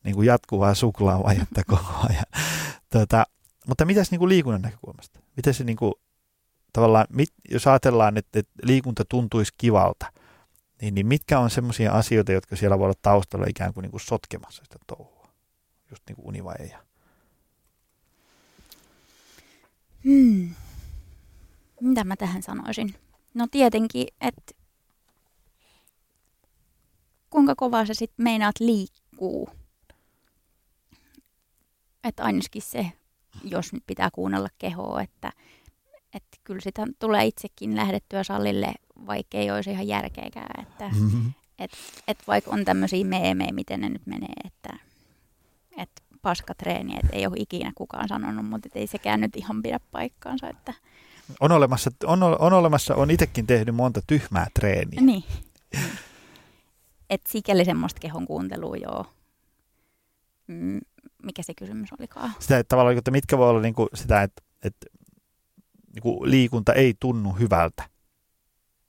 [0.08, 2.26] niin kuin jatkuvaa suklaavajetta koko ajan.
[2.90, 3.26] Tota,
[3.68, 5.20] mutta mitäs niin kuin liikunnan näkökulmasta?
[5.36, 5.94] Miten se niin kuin,
[6.74, 10.12] tavallaan, mit, jos ajatellaan, että, että liikunta tuntuisi kivalta,
[10.82, 14.02] niin, niin mitkä on semmoisia asioita, jotka siellä voi olla taustalla ikään kuin, niin kuin
[14.02, 15.28] sotkemassa sitä touhua?
[15.90, 16.80] Just niin kuin univajeja.
[20.04, 20.56] Hmm.
[21.82, 22.96] Mitä mä tähän sanoisin?
[23.34, 24.54] No tietenkin, että
[27.30, 29.50] kuinka kovaa sä sitten meinaat liikkuu.
[32.08, 32.92] Että ainakin se,
[33.44, 35.32] jos nyt pitää kuunnella kehoa, että,
[36.14, 38.74] että kyllä sitä tulee itsekin lähdettyä salille,
[39.06, 40.64] vaikka ei olisi ihan järkeäkään.
[40.64, 41.34] Että, mm-hmm.
[41.60, 41.72] et,
[42.08, 44.80] et vaikka on tämmöisiä meemejä, miten ne nyt menee, että,
[45.78, 50.50] että paskatreeni, että ei ole ikinä kukaan sanonut, mutta ei sekään nyt ihan pidä paikkaansa.
[50.50, 50.74] Että...
[51.40, 55.02] On olemassa, on, on olemassa, on itsekin tehnyt monta tyhmää treeniä.
[55.02, 55.24] Niin.
[57.10, 59.06] Et sikäli semmoista kehon kuuntelua joo.
[60.48, 60.80] Mm,
[61.28, 62.32] mikä se kysymys olikaan?
[62.40, 64.88] Sitä, että tavallaan, että mitkä voi olla niin kuin sitä, että, että
[65.94, 67.84] niin kuin liikunta ei tunnu hyvältä.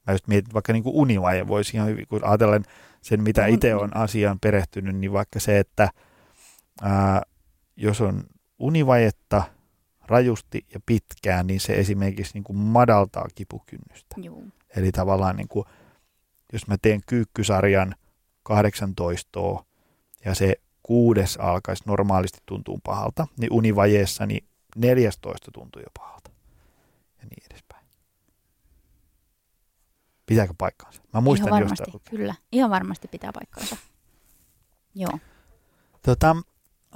[0.06, 2.64] Mä just mietin, vaikka niin kuin univaje voisi ihan hyvin, kun ajatellen
[3.02, 5.88] sen, mitä itse on asiaan perehtynyt, niin vaikka se, että
[6.82, 7.22] ää,
[7.76, 8.24] jos on
[8.58, 9.42] univajetta
[10.06, 14.14] rajusti ja pitkään, niin se esimerkiksi niin kuin madaltaa kipukynnystä.
[14.16, 14.42] Joo.
[14.76, 15.64] Eli tavallaan niin kuin,
[16.52, 17.94] jos mä teen kyykkysarjan
[18.42, 19.40] 18
[20.24, 20.54] ja se
[20.88, 26.30] kuudes alkaisi normaalisti tuntuu pahalta, niin univajeessa niin 14 tuntuu jo pahalta.
[27.20, 27.86] Ja niin edespäin.
[30.26, 31.02] Pitääkö paikkaansa?
[31.14, 32.34] Mä muistan ihan varmasti, kyllä.
[32.52, 33.76] Ihan varmasti pitää paikkaansa.
[34.94, 35.18] Joo.
[36.02, 36.36] Tota,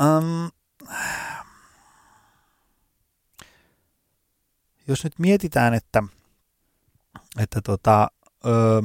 [0.00, 0.50] um,
[4.88, 6.02] jos nyt mietitään, että,
[7.38, 8.10] että tota,
[8.46, 8.82] ö,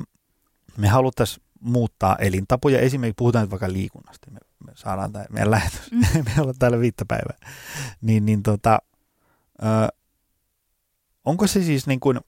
[0.77, 4.39] me haluttaisiin muuttaa elintapoja, esimerkiksi puhutaan nyt vaikka liikunnasta, me
[4.77, 5.99] saadaan tämä meidän lähetys, mm.
[6.25, 7.37] me ollaan täällä viittä päivää,
[8.01, 8.79] niin, niin tota,
[9.63, 9.65] ö,
[11.25, 12.19] onko se siis niin kuin,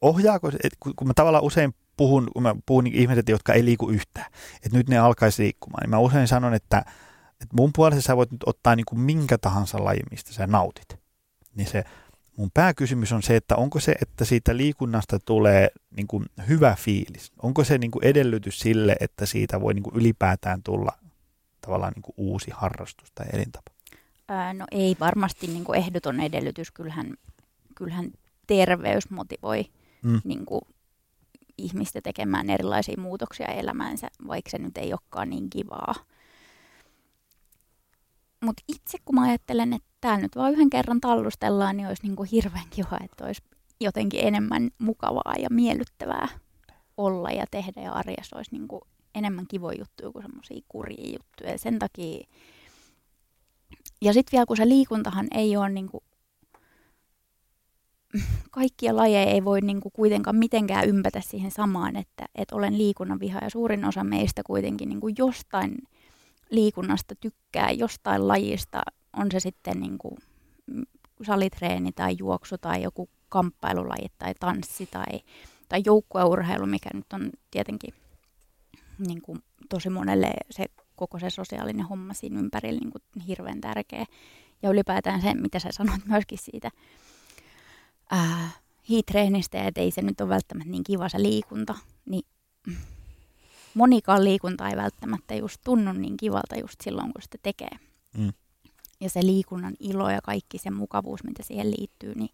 [0.00, 3.90] ohjaako, et, kun mä tavallaan usein puhun, kun mä puhun niin ihmiset, jotka ei liiku
[3.90, 4.26] yhtään,
[4.62, 6.78] että nyt ne alkaisi liikkumaan, niin mä usein sanon, että,
[7.30, 10.98] että mun puolesta sä voit nyt ottaa niin kuin minkä tahansa laji, mistä sä nautit.
[11.54, 11.84] Niin se
[12.36, 17.32] mun pääkysymys on se, että onko se, että siitä liikunnasta tulee niin kuin hyvä fiilis?
[17.42, 20.92] Onko se niin kuin edellytys sille, että siitä voi niin kuin ylipäätään tulla
[21.68, 23.70] tavallaan niin kuin uusi harrastus tai elintapa?
[24.28, 26.70] Ää, no ei varmasti niin kuin ehdoton edellytys.
[26.70, 27.14] Kyllähän,
[27.74, 28.10] kyllähän
[28.46, 29.64] terveys motivoi
[30.02, 30.20] mm.
[30.24, 30.62] niin kuin
[31.58, 35.94] ihmistä tekemään erilaisia muutoksia elämäänsä, vaikka se nyt ei olekaan niin kivaa.
[38.40, 42.16] Mutta itse kun mä ajattelen, että täällä nyt vaan yhden kerran tallustellaan, niin olisi niin
[42.16, 43.42] kuin hirveän kiva, että olisi
[43.80, 46.28] jotenkin enemmän mukavaa ja miellyttävää
[46.96, 48.82] olla ja tehdä ja arjessa olisi niin kuin
[49.14, 51.50] enemmän kivoja juttuja kuin semmoisia kurjia juttuja.
[51.50, 52.26] Ja sen takia...
[54.00, 56.04] Ja sitten vielä kun se liikuntahan ei ole niin kuin
[58.50, 63.20] kaikkia lajeja ei voi niin kuin kuitenkaan mitenkään ympätä siihen samaan, että, että olen liikunnan
[63.20, 65.76] viha ja suurin osa meistä kuitenkin niin kuin jostain
[66.50, 68.82] liikunnasta tykkää, jostain lajista,
[69.16, 70.16] on se sitten niin kuin
[71.22, 75.20] salitreeni tai juoksu tai joku kamppailulaji tai tanssi tai,
[75.68, 77.94] tai joukkueurheilu, mikä nyt on tietenkin
[78.98, 84.06] niin kuin tosi monelle se koko se sosiaalinen homma siinä ympärillä niin kuin hirveän tärkeä.
[84.62, 86.70] Ja ylipäätään se, mitä sä sanoit myöskin siitä
[88.10, 88.50] ää,
[88.88, 91.74] hiitreenistä, että ei se nyt ole välttämättä niin kiva se liikunta,
[92.10, 92.24] niin
[93.74, 97.78] monikaan liikunta ei välttämättä just tunnu niin kivalta just silloin, kun sitä tekee.
[98.16, 98.32] Mm.
[99.00, 102.30] Ja se liikunnan ilo ja kaikki se mukavuus, mitä siihen liittyy, niin,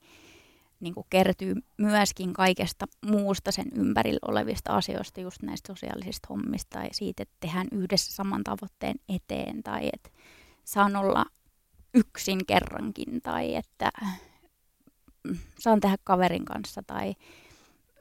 [0.85, 6.88] niin kuin kertyy myöskin kaikesta muusta sen ympärillä olevista asioista, just näistä sosiaalisista hommista tai
[6.92, 10.11] siitä, että tehdään yhdessä saman tavoitteen eteen tai että
[10.64, 11.25] saan olla
[11.94, 13.90] yksin kerrankin tai että
[15.59, 17.14] saan tehdä kaverin kanssa tai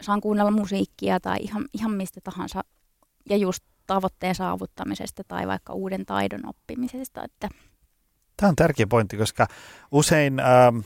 [0.02, 2.64] saan kuunnella musiikkia tai ihan, ihan mistä tahansa
[3.30, 7.24] ja just tavoitteen saavuttamisesta tai vaikka uuden taidon oppimisesta.
[7.24, 7.50] Että
[8.38, 9.48] Tämä on tärkeä pointti, koska
[9.92, 10.80] usein ähm,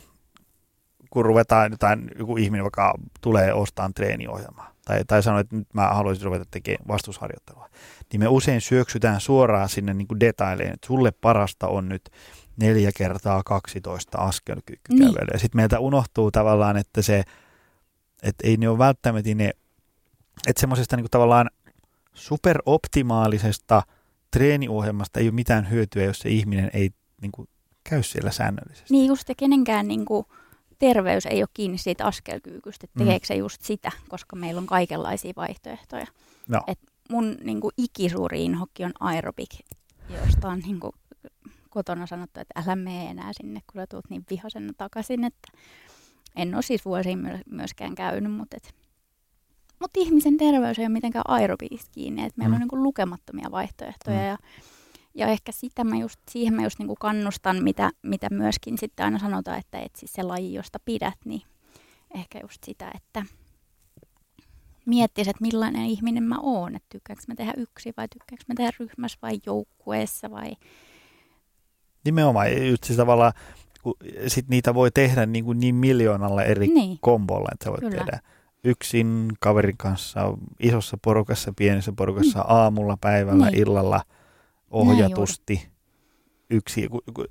[1.10, 5.88] kun ruvetaan jotain, joku ihminen, joka tulee ostamaan treeniohjelmaa, tai, tai sanoo, että nyt mä
[5.88, 7.68] haluaisin ruveta tekemään vastusharjoittelua,
[8.12, 12.10] niin me usein syöksytään suoraan sinne niin kuin detaileihin, että sulle parasta on nyt
[12.56, 15.08] neljä kertaa 12 askelkykykävelyä.
[15.08, 15.32] Niin.
[15.32, 17.22] Ja sitten meiltä unohtuu tavallaan, että se,
[18.22, 19.50] että ei ne ole välttämättä ne,
[20.46, 21.50] että semmoisesta niin tavallaan
[22.14, 23.82] superoptimaalisesta
[24.30, 26.90] treeniohjelmasta ei ole mitään hyötyä, jos se ihminen ei
[27.22, 27.48] niin kuin,
[27.84, 28.94] käy siellä säännöllisesti.
[28.94, 30.26] Niin just, ja kenenkään niin kuin,
[30.78, 33.04] terveys ei ole kiinni siitä askelkyykystä, että mm.
[33.04, 36.06] tekeekö se just sitä, koska meillä on kaikenlaisia vaihtoehtoja.
[36.48, 36.60] No.
[36.66, 36.78] Et
[37.10, 39.50] mun niin kuin, ikisuuri inhokki on aerobik,
[40.10, 40.92] josta on niin kuin,
[41.70, 45.48] kotona sanottu, että älä mene enää sinne, kun sä tulet niin vihasena takaisin, että
[46.36, 47.18] en ole siis vuosiin
[47.50, 48.74] myöskään käynyt, mutta et,
[49.80, 52.54] mut ihmisen terveys ei ole mitenkään aerobiista kiinni, että meillä mm.
[52.54, 54.26] on niin kuin lukemattomia vaihtoehtoja mm.
[54.26, 54.38] ja,
[55.18, 59.04] ja ehkä sitä mä just, siihen mä just niin kuin kannustan, mitä, mitä myöskin sitten
[59.04, 61.42] aina sanotaan, että etsi se laji, josta pidät, niin
[62.14, 63.24] ehkä just sitä, että
[64.86, 68.70] miettisi, että millainen ihminen mä oon, että tykkääkö mä tehdä yksi vai tykkääkö mä tehdä
[68.80, 70.52] ryhmässä vai joukkueessa vai
[72.04, 73.32] Nimenomaan, just siis tavallaan,
[73.82, 73.94] kun
[74.26, 76.98] sit niitä voi tehdä niin, kuin niin miljoonalla eri niin.
[77.00, 77.96] kombolla, että sä voit Kyllä.
[77.96, 78.20] tehdä
[78.64, 80.20] yksin, kaverin kanssa,
[80.60, 82.44] isossa porukassa, pienessä porukassa, mm.
[82.48, 83.58] aamulla, päivällä, niin.
[83.58, 84.02] illalla,
[84.70, 85.68] ohjatusti,
[86.50, 86.88] yksi.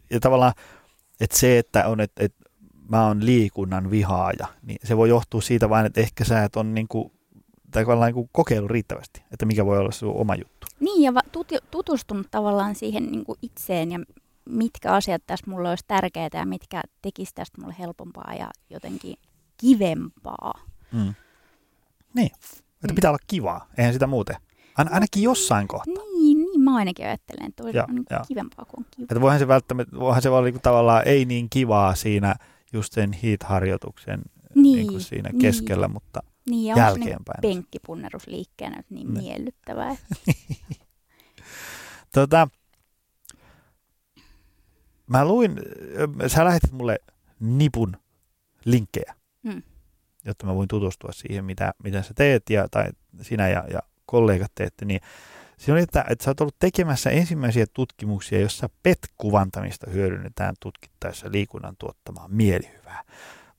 [0.10, 0.54] Ja tavallaan,
[1.20, 2.50] että se, että on, että, että
[2.90, 6.74] mä oon liikunnan vihaaja, niin se voi johtua siitä vain, että ehkä sä et on
[6.74, 7.12] niin kuin,
[7.72, 10.68] tai tavallaan niin kokeillut riittävästi, että mikä voi olla sun oma juttu.
[10.80, 11.22] Niin, ja
[11.72, 14.00] tutustunut tavallaan siihen niin kuin itseen ja
[14.50, 19.16] mitkä asiat tässä mulle olisi tärkeää ja mitkä tekisi tästä mulle helpompaa ja jotenkin
[19.58, 20.62] kivempaa.
[20.92, 21.14] Mm.
[22.14, 22.96] Niin, että mm.
[22.96, 24.36] pitää olla kivaa, eihän sitä muuten.
[24.78, 25.94] Ain, ainakin jossain kohtaa.
[25.94, 26.17] Niin
[26.72, 29.04] mä ainakin ajattelen, että ja, on niin kivempaa kuin on kiva.
[29.04, 32.36] Että voihan se välttämättä, voihan se olla niin tavallaan ei niin kivaa siinä
[32.74, 34.22] just sen heat-harjoituksen
[34.56, 35.42] niin, niin kuin siinä niin.
[35.42, 37.40] keskellä, mutta niin, ja jälkeenpäin.
[37.42, 39.22] Niin penkkipunnerusliikkeenä niin ne.
[39.22, 39.96] miellyttävää.
[42.14, 42.48] tota,
[45.08, 45.56] mä luin,
[46.28, 47.00] sä lähetit mulle
[47.40, 47.98] nipun
[48.66, 49.64] linkkejä, mm.
[50.26, 52.90] jotta mä voin tutustua siihen, mitä, mitä sä teet, ja, tai
[53.22, 55.02] sinä ja, ja kollegat teette, niin
[55.58, 61.76] siinä oli, että, että sä oot ollut tekemässä ensimmäisiä tutkimuksia, jossa PET-kuvantamista hyödynnetään tutkittaessa liikunnan
[61.80, 63.04] tuottamaa mielihyvää.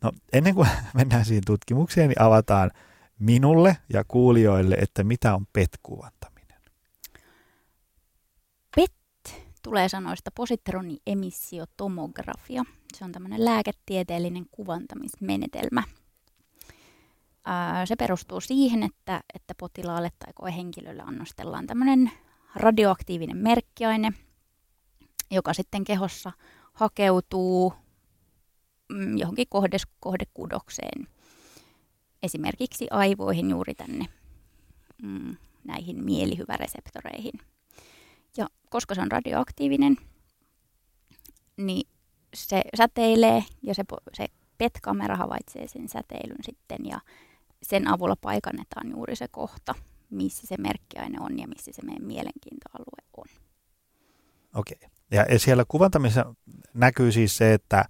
[0.03, 2.71] No ennen kuin mennään siihen tutkimukseen, niin avataan
[3.19, 6.39] minulle ja kuulijoille, että mitä on PET-kuvantaminen.
[9.63, 12.65] tulee sanoista positronniemissiotomografia.
[12.97, 15.83] Se on tämmöinen lääketieteellinen kuvantamismenetelmä.
[17.85, 22.11] Se perustuu siihen, että, että potilaalle tai koehenkilölle annostellaan tämmöinen
[22.55, 24.13] radioaktiivinen merkkiaine,
[25.31, 26.33] joka sitten kehossa
[26.73, 27.75] hakeutuu
[28.89, 31.09] mm, johonkin kohdes, kohdekudokseen,
[32.23, 34.07] esimerkiksi aivoihin juuri tänne
[35.03, 37.41] mm, näihin mielihyväreseptoreihin.
[38.37, 39.97] Ja koska se on radioaktiivinen,
[41.57, 41.89] niin
[42.35, 43.83] se säteilee ja se,
[44.15, 44.27] se
[44.59, 47.01] PET-kamera havaitsee sen säteilyn sitten ja
[47.63, 49.75] sen avulla paikannetaan juuri se kohta,
[50.11, 53.27] missä se merkkiaine on ja missä se meidän mielenkiintoalue on.
[54.55, 54.79] Okei.
[54.81, 54.89] Okay.
[55.11, 56.35] Ja siellä kuvantamisessa
[56.75, 57.85] näkyy siis se, että,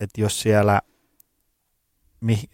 [0.00, 0.80] että jos siellä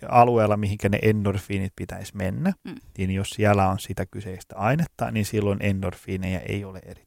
[0.09, 2.75] alueella, mihinkä ne endorfiinit pitäisi mennä, mm.
[2.99, 7.07] niin jos siellä on sitä kyseistä ainetta, niin silloin endorfiineja ei ole eri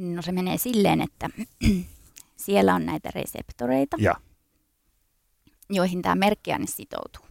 [0.00, 1.30] No se menee silleen, että
[2.44, 4.14] siellä on näitä reseptoreita, ja.
[5.70, 7.24] Joihin tämä merkkiaine sitoutuu.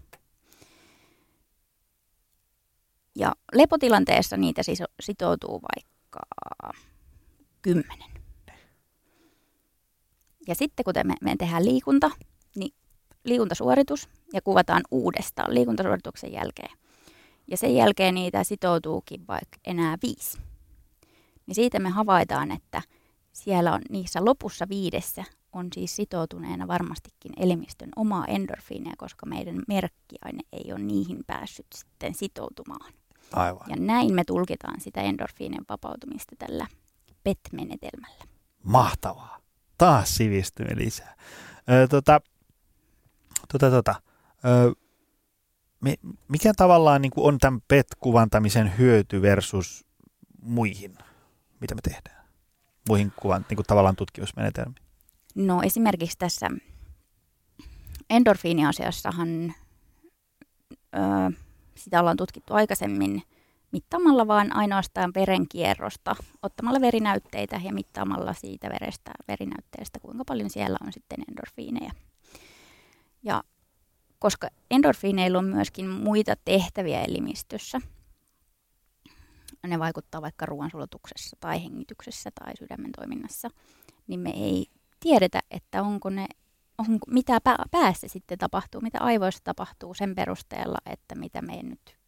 [3.16, 6.20] Ja lepotilanteessa niitä siis sitoutuu vaikka
[7.62, 8.10] kymmenen.
[10.48, 12.12] Ja sitten kun me, me tehdään liikunta,
[12.56, 12.74] niin
[13.24, 16.78] liikuntasuoritus ja kuvataan uudestaan liikuntasuorituksen jälkeen.
[17.48, 20.38] Ja sen jälkeen niitä sitoutuukin vaikka enää viisi
[21.50, 22.82] niin siitä me havaitaan, että
[23.32, 25.24] siellä on niissä lopussa viidessä
[25.54, 32.16] on siis sitoutuneena varmastikin elimistön omaa endorfiinia, koska meidän merkkiaine ei ole niihin päässyt sitten
[32.16, 32.94] sitoutumaan.
[33.34, 33.70] Aivan.
[33.70, 36.68] Ja näin me tulkitaan sitä endorfiinien vapautumista tällä
[37.24, 38.24] PET-menetelmällä.
[38.64, 39.40] Mahtavaa.
[39.78, 41.16] Taas sivistymme lisää.
[41.72, 42.22] Ö, tota,
[43.52, 43.96] tota, tota,
[44.46, 44.74] ö,
[46.28, 49.86] mikä tavallaan niin on tämän PET-kuvantamisen hyöty versus
[50.42, 50.98] muihin
[51.60, 52.26] mitä me tehdään
[52.90, 54.89] muihin kuvan, niin kuin tavallaan tutkimusmenetelmiin?
[55.40, 56.50] No esimerkiksi tässä
[58.10, 59.54] endorfiiniasiassahan
[60.96, 61.00] ö,
[61.76, 63.24] sitä ollaan tutkittu aikaisemmin
[63.72, 70.94] mittaamalla vaan ainoastaan verenkierrosta, ottamalla verinäytteitä ja mittaamalla siitä verestä, verinäytteestä, kuinka paljon siellä on
[70.94, 71.92] sitten endorfiineja.
[73.24, 73.44] Ja
[74.20, 77.82] koska endorfiineilla on myöskin muita tehtäviä elimistössä,
[79.68, 83.50] ne vaikuttaa vaikka ruoansulutuksessa tai hengityksessä tai sydämen toiminnassa,
[84.08, 84.66] niin me ei
[85.00, 86.28] tiedetä, että onko ne,
[86.78, 92.00] onko, mitä päässä sitten tapahtuu, mitä aivoissa tapahtuu sen perusteella, että mitä me nyt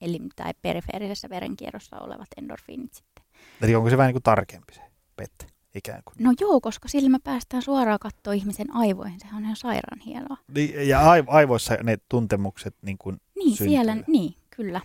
[0.00, 3.24] eli tai perifeerisessä verenkierrossa olevat endorfiinit sitten.
[3.62, 4.80] Eli onko se vähän niin kuin tarkempi se
[5.16, 6.14] pette ikään kuin?
[6.18, 9.20] No joo, koska sillä me päästään suoraan katsoa ihmisen aivoihin.
[9.20, 10.36] Sehän on ihan sairaan hienoa.
[10.54, 13.68] Niin, ja aivoissa ne tuntemukset niin kuin Niin, syntyy.
[13.68, 14.80] siellä, niin, kyllä.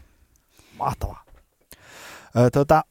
[0.78, 1.23] Mahtavaa.
[2.38, 2.84] Ö, tota,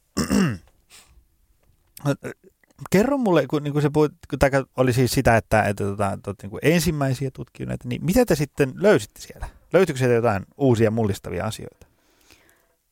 [2.90, 6.12] kerro mulle, kun, niin kun se puhut, kun tämä oli siis sitä, että, että tota,
[6.12, 9.48] että niin ensimmäisiä tutkijoita, niin mitä te sitten löysitte siellä?
[9.72, 11.86] Löytyykö sieltä jotain uusia mullistavia asioita?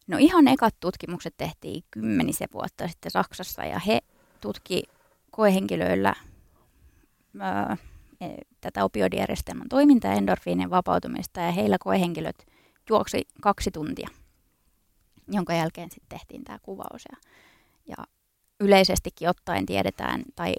[0.07, 4.01] No ihan ekat tutkimukset tehtiin kymmenisen vuotta sitten Saksassa ja he
[4.40, 4.83] tutki
[5.31, 6.14] koehenkilöillä
[8.20, 8.27] e,
[8.61, 12.46] tätä opioidijärjestelmän toimintaa ja endorfiinin vapautumista ja heillä koehenkilöt
[12.88, 14.09] juoksi kaksi tuntia,
[15.29, 17.05] jonka jälkeen sitten tehtiin tämä kuvaus.
[17.12, 17.18] Ja,
[17.87, 18.05] ja
[18.61, 20.55] yleisestikin ottaen tiedetään, tai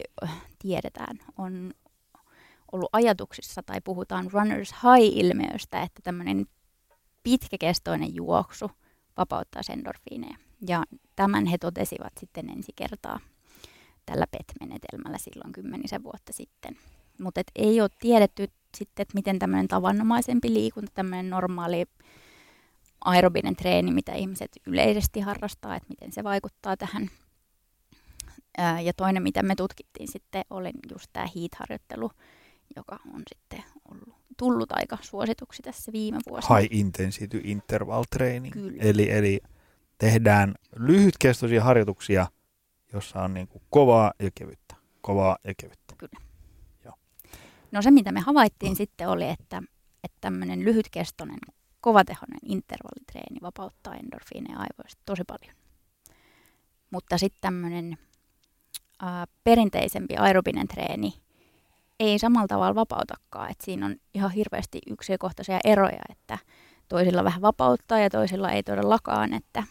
[0.59, 1.73] tiedetään, on
[2.71, 6.45] ollut ajatuksissa tai puhutaan runners high-ilmiöstä, että tämmöinen
[7.23, 8.71] pitkäkestoinen juoksu–
[9.17, 10.37] vapauttaa endorfiineja.
[10.67, 10.83] Ja
[11.15, 13.19] tämän he totesivat sitten ensi kertaa
[14.05, 16.77] tällä PET-menetelmällä silloin kymmenisen vuotta sitten.
[17.21, 21.85] Mutta ei ole tiedetty sitten, että miten tämmöinen tavanomaisempi liikunta, tämmöinen normaali
[23.05, 27.09] aerobinen treeni, mitä ihmiset yleisesti harrastaa, että miten se vaikuttaa tähän.
[28.83, 32.11] Ja toinen, mitä me tutkittiin sitten, oli just tämä heat-harjoittelu,
[32.75, 36.55] joka on sitten ollut tullut aika suosituksi tässä viime vuosina.
[36.55, 38.53] High intensity interval training.
[38.53, 38.83] Kyllä.
[38.83, 39.39] Eli, eli
[39.97, 42.27] tehdään lyhytkestoisia harjoituksia,
[42.93, 44.75] jossa on niin kuin kovaa ja kevyttä.
[45.01, 45.93] Kovaa ja kevyttä.
[45.97, 46.25] Kyllä.
[46.85, 46.93] Joo.
[47.71, 48.75] No se, mitä me havaittiin mm.
[48.75, 49.63] sitten oli, että,
[50.03, 51.39] että tämmöinen lyhytkestoinen,
[51.81, 55.55] kovatehoinen intervallitreeni vapauttaa endorfiineja aivoista tosi paljon.
[56.91, 57.97] Mutta sitten tämmöinen
[59.43, 61.13] perinteisempi aerobinen treeni–
[61.99, 63.51] ei samalla tavalla vapautakaan.
[63.51, 66.37] Et siinä on ihan hirveästi yksilökohtaisia eroja, että
[66.87, 69.33] toisilla vähän vapauttaa ja toisilla ei todellakaan.
[69.33, 69.63] Että...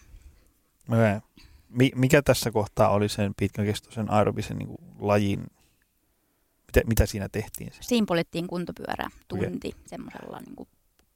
[1.95, 5.39] Mikä tässä kohtaa oli sen pitkäkestoisen aerobisen niin lajin,
[6.67, 7.71] mitä, mitä siinä tehtiin?
[7.81, 9.81] Siinä poljettiin kuntopyörä tunti okay.
[9.85, 10.67] semmoisella niin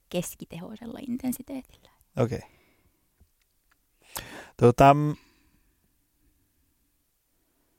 [0.10, 1.90] keskitehoisella intensiteetillä.
[2.18, 2.38] Okei.
[2.38, 2.50] Okay.
[4.58, 4.96] Tota,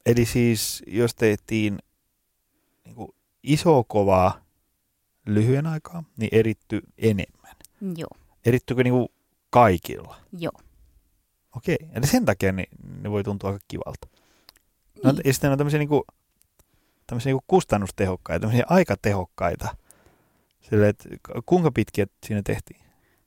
[0.06, 1.78] eli siis jos tehtiin
[2.84, 3.08] niin kuin
[3.42, 4.44] iso kovaa
[5.26, 7.56] lyhyen aikaa, niin eritty enemmän.
[7.96, 8.10] Joo.
[8.44, 9.08] Erittyykö niin
[9.50, 10.16] kaikilla?
[10.38, 10.60] Joo.
[11.56, 12.64] Okei, eli sen takia ne,
[13.00, 14.08] ne voi tuntua aika kivalta.
[15.04, 15.16] No, niin.
[15.16, 16.02] No, ja sitten on tämmöisiä, niin kuin,
[17.06, 19.76] tämmöisiä niin kuin kustannustehokkaita, tämmöisiä aikatehokkaita.
[20.60, 21.08] Sille, että
[21.46, 22.80] kuinka pitkiä siinä tehtiin?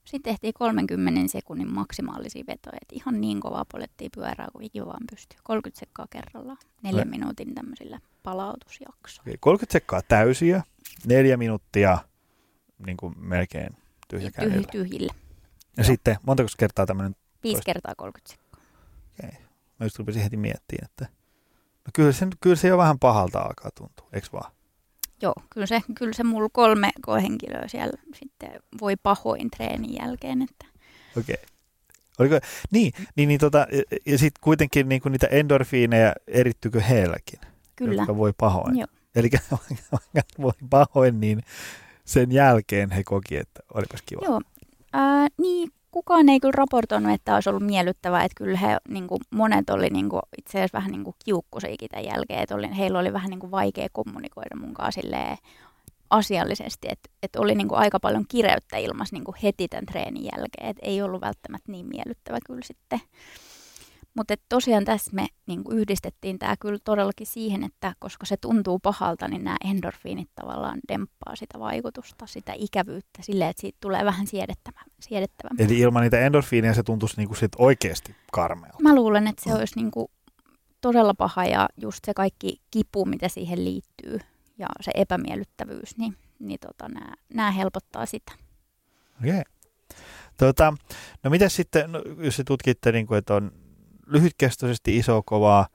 [0.05, 2.77] Sitten tehtiin 30 sekunnin maksimaalisia vetoja.
[2.81, 5.39] Että ihan niin kovaa polettiin pyörää kuin ikinä vaan pystyy.
[5.43, 6.57] 30 sekkaa kerrallaan.
[6.83, 9.21] Neljän minuutin tämmöisillä palautusjaksoilla.
[9.21, 10.63] Okay, 30 sekkaa täysiä,
[11.05, 11.97] neljä minuuttia
[12.85, 15.13] niin kuin melkein tyhjä Tyh- tyhjille.
[15.77, 15.85] Ja Joo.
[15.85, 17.15] sitten montako kertaa tämmöinen?
[17.43, 17.65] Viisi toista?
[17.65, 18.61] kertaa 30 sekkaa.
[19.19, 19.29] Okei.
[19.29, 19.41] Okay.
[19.79, 21.07] Mä just rupesin heti miettimään, että
[21.85, 24.51] no kyllä, se, kyllä se jo vähän pahalta alkaa tuntua, eikö vaan?
[25.21, 28.49] Joo, kyllä se, kyllä se mulla kolme kohenkilöä siellä sitten
[28.81, 30.41] voi pahoin treenin jälkeen.
[30.41, 30.65] Että.
[31.17, 31.33] Okei.
[31.33, 31.55] Okay.
[32.19, 32.39] Oliko,
[32.71, 33.67] niin, niin, niin tota,
[34.05, 37.39] ja, sitten kuitenkin niin niitä endorfiineja erittyykö heilläkin?
[37.75, 38.01] Kyllä.
[38.01, 38.77] Jotka voi pahoin.
[38.77, 38.87] Joo.
[39.15, 39.29] Eli
[40.41, 41.41] voi pahoin, niin
[42.05, 44.21] sen jälkeen he koki, että olipas kiva.
[44.25, 44.41] Joo,
[44.95, 49.21] äh, niin kukaan ei kyllä raportoinut, että olisi ollut miellyttävää, että kyllä he, niin kuin,
[49.29, 52.99] monet oli niin kuin, itse asiassa vähän niin kuin kiukkusiakin tämän jälkeen, että oli, heillä
[52.99, 55.01] oli vähän niin kuin vaikea kommunikoida mun kanssa
[56.09, 60.23] asiallisesti, että, että oli niin kuin aika paljon kireyttä ilmassa niin kuin heti tämän treenin
[60.23, 63.01] jälkeen, että ei ollut välttämättä niin miellyttävä kyllä sitten
[64.15, 69.27] mutta tosiaan tässä me niin yhdistettiin tämä kyllä todellakin siihen, että koska se tuntuu pahalta,
[69.27, 75.65] niin nämä endorfiinit tavallaan demppaa sitä vaikutusta, sitä ikävyyttä silleen, että siitä tulee vähän siedettävämpää.
[75.65, 78.83] Eli ilman niitä endorfiineja se tuntuisi niin kuin sit oikeasti karmealta.
[78.83, 79.55] Mä luulen, että se mm.
[79.55, 80.07] olisi niin kuin
[80.81, 84.19] todella paha ja just se kaikki kipu, mitä siihen liittyy
[84.57, 88.31] ja se epämiellyttävyys, niin, niin tota, nämä, nämä helpottaa sitä.
[89.19, 89.31] Okei.
[89.31, 89.43] Okay.
[90.37, 90.73] Tota,
[91.23, 93.51] no mitä sitten, no, jos se tutkitte, niin kuin, että on
[94.05, 95.67] lyhytkestoisesti iso kovaa,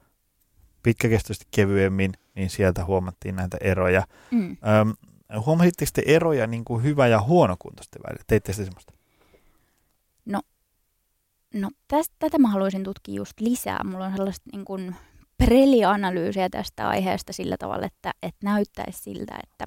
[0.82, 4.06] pitkäkestoisesti kevyemmin, niin sieltä huomattiin näitä eroja.
[4.30, 4.50] Mm.
[4.50, 4.94] Öm,
[5.44, 8.24] huomasitteko te eroja niin kuin hyvä- ja huonokuntoisten välillä?
[8.26, 8.92] Teitte sitä semmoista?
[10.24, 10.40] No,
[11.54, 13.84] No tästä, tätä mä haluaisin tutkia just lisää.
[13.84, 14.96] Mulla on sellaista niin kuin
[15.38, 19.64] prelianalyysiä tästä aiheesta sillä tavalla, että, että näyttäisi siltä, että,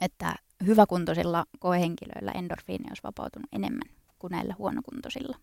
[0.00, 0.34] että
[0.66, 5.36] hyväkuntoisilla koehenkilöillä endorfiini olisi vapautunut enemmän kuin näillä huonokuntoisilla.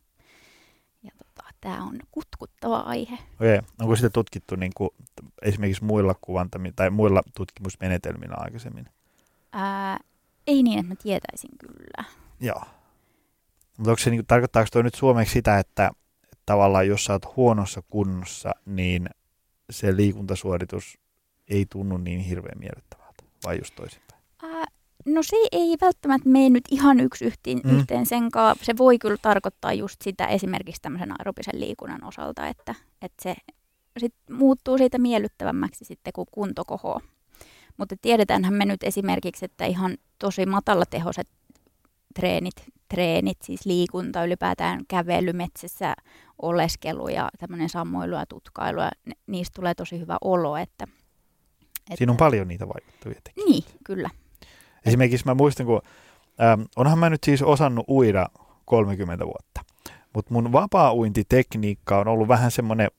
[1.06, 3.18] Ja tota, tämä on kutkuttava aihe.
[3.36, 3.60] Okei.
[3.82, 4.89] Onko sitä tutkittu niin kuin,
[5.41, 8.89] esimerkiksi muilla kuvantami- tai muilla tutkimusmenetelmillä aikaisemmin?
[9.51, 9.99] Ää,
[10.47, 12.03] ei niin, että mä tietäisin kyllä.
[12.39, 12.62] Joo.
[13.78, 15.91] Mutta onko se, niin, tarkoittaako toi nyt suomeksi sitä, että,
[16.24, 19.10] että tavallaan jos sä oot huonossa kunnossa, niin
[19.70, 20.97] se liikuntasuoritus
[21.47, 24.14] ei tunnu niin hirveän miellyttävältä, vai just toisinpäin?
[25.06, 27.78] No se ei välttämättä mene nyt ihan yksi yhteen, Mm.
[27.80, 28.56] yhteen senkaan.
[28.62, 33.36] Se voi kyllä tarkoittaa just sitä esimerkiksi tämmöisen aerobisen liikunnan osalta, että, että se
[33.97, 37.01] sit muuttuu siitä miellyttävämmäksi sitten, kun kunto kohoo.
[37.78, 41.28] Mutta tiedetäänhän me nyt esimerkiksi, että ihan tosi matalatehoiset
[42.16, 42.56] treenit,
[42.89, 45.95] treenit, siis liikunta, ylipäätään kävely metsässä,
[46.41, 48.91] oleskelu ja tämmöinen sammoilu ja tutkailu, ja
[49.28, 50.58] niistä tulee tosi hyvä olo.
[50.58, 53.51] Että, että, Siinä on paljon niitä vaikuttavia tekijöitä.
[53.51, 54.10] Niin, kyllä.
[54.86, 55.81] Esimerkiksi mä muistan, kun
[56.41, 58.29] ähm, onhan mä nyt siis osannut uida
[58.65, 59.61] 30 vuotta,
[60.13, 62.89] mutta mun vapaa-uintitekniikka on ollut vähän semmoinen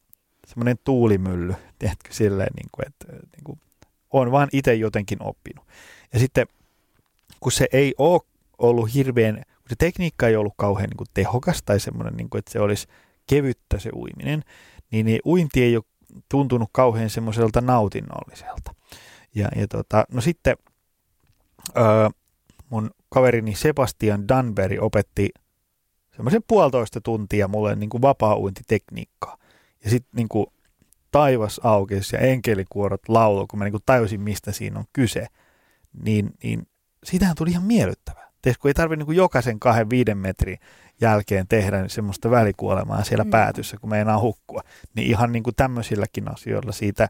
[0.47, 3.61] semmoinen tuulimylly, tiedätkö, silleen, niin kuin, että äh, niin kuin,
[4.11, 5.65] on vaan itse jotenkin oppinut.
[6.13, 6.47] Ja sitten
[7.41, 8.21] kun se ei ole
[8.59, 12.39] ollut hirveän, kun se tekniikka ei ollut kauhean niin kuin tehokas tai semmoinen, niin kuin,
[12.39, 12.87] että se olisi
[13.27, 14.43] kevyttä se uiminen,
[14.91, 15.85] niin, niin uinti ei ole
[16.29, 18.75] tuntunut kauhean semmoiselta nautinnolliselta.
[19.35, 20.57] Ja, ja tota, no sitten
[21.77, 22.09] öö,
[22.71, 25.29] mun kaverini Sebastian Danberry opetti
[26.17, 29.37] semmoisen puolitoista tuntia mulle niin kuin vapaa-uintitekniikkaa.
[29.85, 30.47] Ja sitten niin kuin
[31.11, 35.27] taivas aukesi ja enkelikuorot laulu, kun mä niin kuin tajusin, mistä siinä on kyse,
[36.03, 36.67] niin, niin
[37.05, 38.31] siitähän tuli ihan miellyttävää.
[38.43, 40.59] Tees, kun ei tarvitse niin kuin jokaisen kahden viiden metrin
[41.01, 43.31] jälkeen tehdä semmoista välikuolemaa siellä Mm.
[43.31, 44.61] päätyssä, kun meinaa hukkua.
[44.95, 47.09] Niin ihan niin kuin tämmöisilläkin asioilla siitä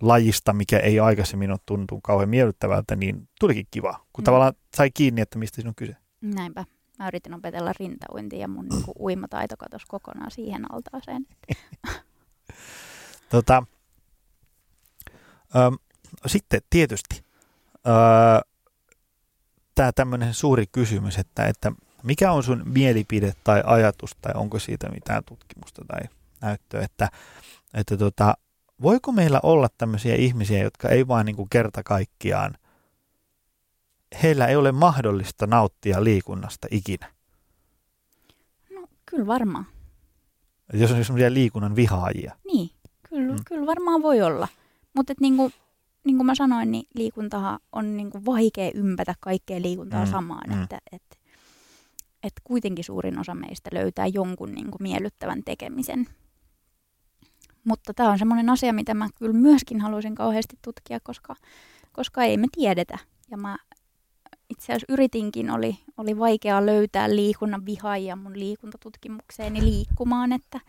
[0.00, 4.24] lajista, mikä ei aikaisemmin ole tuntunut kauhean miellyttävältä, niin tulikin kiva, kun Mm.
[4.24, 5.96] tavallaan sai kiinni, että mistä siinä on kyse.
[6.20, 6.64] Näinpä.
[6.98, 11.26] Mä yritin opetella rintauintia ja mun niinku uimataito katosi kokonaan siihen altaaseen.
[13.28, 13.62] Tota,
[15.56, 15.76] öm,
[16.26, 17.24] sitten tietysti
[17.86, 17.92] öö,
[19.74, 21.72] tämä tämmöinen suuri kysymys, että, että
[22.02, 26.00] mikä on sun mielipide tai ajatus tai onko siitä mitään tutkimusta tai
[26.40, 27.08] näyttöä, että,
[27.74, 28.34] että tota,
[28.82, 32.54] voiko meillä olla tämmöisiä ihmisiä, jotka ei vaan niin kuin kerta kaikkiaan,
[34.22, 37.12] heillä ei ole mahdollista nauttia liikunnasta ikinä.
[38.74, 39.66] No kyllä varmaan.
[40.72, 42.36] Jos on semmoisia liikunnan vihaajia.
[42.46, 42.70] Niin,
[43.08, 43.40] kyllä, Mm.
[43.46, 44.48] kyllä varmaan voi olla.
[44.94, 45.50] Mutta niinku,
[46.04, 50.50] niin kuin mä sanoin, niin liikuntahan on niinku vaikea ympätä kaikkea liikuntaa Mm, samaan.
[50.50, 50.62] mm.
[50.62, 51.02] Että et,
[52.22, 56.06] et kuitenkin suurin osa meistä löytää jonkun niinku miellyttävän tekemisen.
[57.64, 61.34] Mutta tämä on semmoinen asia, mitä mä kyllä myöskin haluaisin kauheasti tutkia, koska,
[61.92, 62.98] koska ei me tiedetä.
[63.30, 63.56] Ja mä
[64.50, 70.60] itse asiassa yritinkin, oli, oli vaikea löytää liikunnan vihaajia mun liikuntatutkimukseen liikkumaan, että,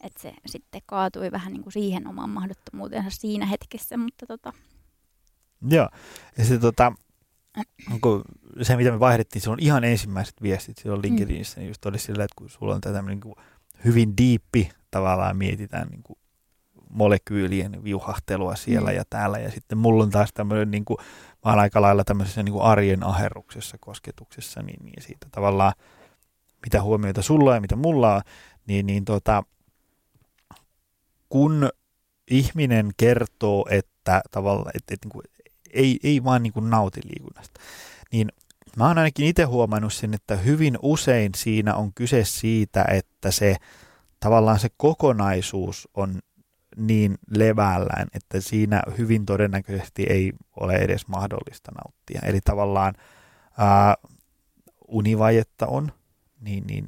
[0.00, 4.52] että se sitten kaatui vähän niin kuin siihen omaan mahdottomuutensa siinä hetkessä, mutta tota,
[5.70, 5.88] Joo,
[6.38, 6.92] ja se, tota,
[8.00, 8.24] kun
[8.62, 12.24] se mitä me vaihdettiin, se on ihan ensimmäiset viestit silloin LinkedInissä, niin just oli sillä,
[12.24, 13.34] että kun sulla on tätä niin kuin
[13.84, 16.18] hyvin diippi tavallaan mietitään niin kuin
[16.90, 18.96] molekyylien viuhahtelua siellä Mm.
[18.96, 20.98] ja täällä, ja sitten mulla on taas tämmöinen, niin kuin,
[21.44, 25.72] mä oon aika lailla tämmöisessä niin kuin arjen aherruksessa, kosketuksessa, niin, niin siitä tavallaan,
[26.62, 28.22] mitä huomioita sulla ja mitä mulla on,
[28.66, 29.42] niin, niin tota,
[31.28, 31.68] kun
[32.30, 35.24] ihminen kertoo, että tavallaan, että, että niin kuin,
[35.72, 37.60] ei, ei vaan niin kuin nauti liikunnasta,
[38.12, 38.28] niin
[38.78, 43.56] mä oon ainakin itse huomannut sen, että hyvin usein siinä on kyse siitä, että se
[44.20, 46.18] tavallaan se kokonaisuus on
[46.76, 52.20] niin levällään, että siinä hyvin todennäköisesti ei ole edes mahdollista nauttia.
[52.24, 52.94] Eli tavallaan
[53.58, 53.94] ää,
[54.88, 55.92] univajetta on,
[56.40, 56.86] niin, niin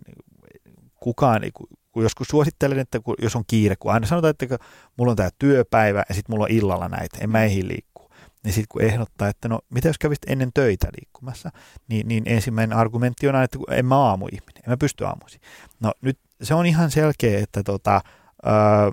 [1.00, 1.42] kukaan,
[1.92, 4.58] kun joskus suosittelen, että kun, jos on kiire, kun aina sanotaan, että
[4.96, 7.78] mulla on tämä työpäivä ja sitten mulla on illalla näitä, en mä ehdi.
[8.44, 11.50] Niin sitten kun ehdottaa, että no mitä jos kävisit ennen töitä liikkumassa,
[11.88, 15.40] niin, niin ensimmäinen argumentti on aina, että en mä aamuihminen, en mä pysty aamuisin.
[15.80, 18.00] No nyt se on ihan selkeä, että tota,
[18.44, 18.92] ää,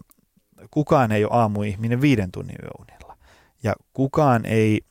[0.72, 3.18] kukaan ei ole aamuihminen viiden tunnin yöunilla.
[3.64, 4.82] Ja kukaan ei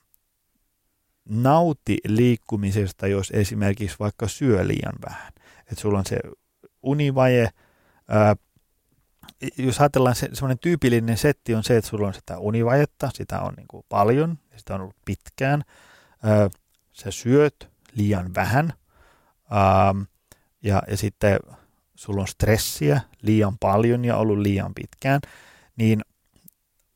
[1.29, 5.33] nauti liikkumisesta, jos esimerkiksi vaikka syö liian vähän.
[5.61, 6.19] Että sulla on se
[6.83, 7.49] univaje,
[8.09, 8.37] ää,
[9.59, 13.55] jos ajatellaan se, semmoinen tyypillinen setti on se, että sulla on sitä univajetta, sitä on
[13.57, 15.63] niin kuin paljon, ja sitä on ollut pitkään.
[16.23, 16.49] Ää,
[16.93, 18.73] sä syöt liian vähän,
[19.51, 19.95] ää,
[20.63, 21.39] ja, ja sitten
[21.95, 25.21] sulla on stressiä liian paljon ja ollut liian pitkään,
[25.77, 26.01] niin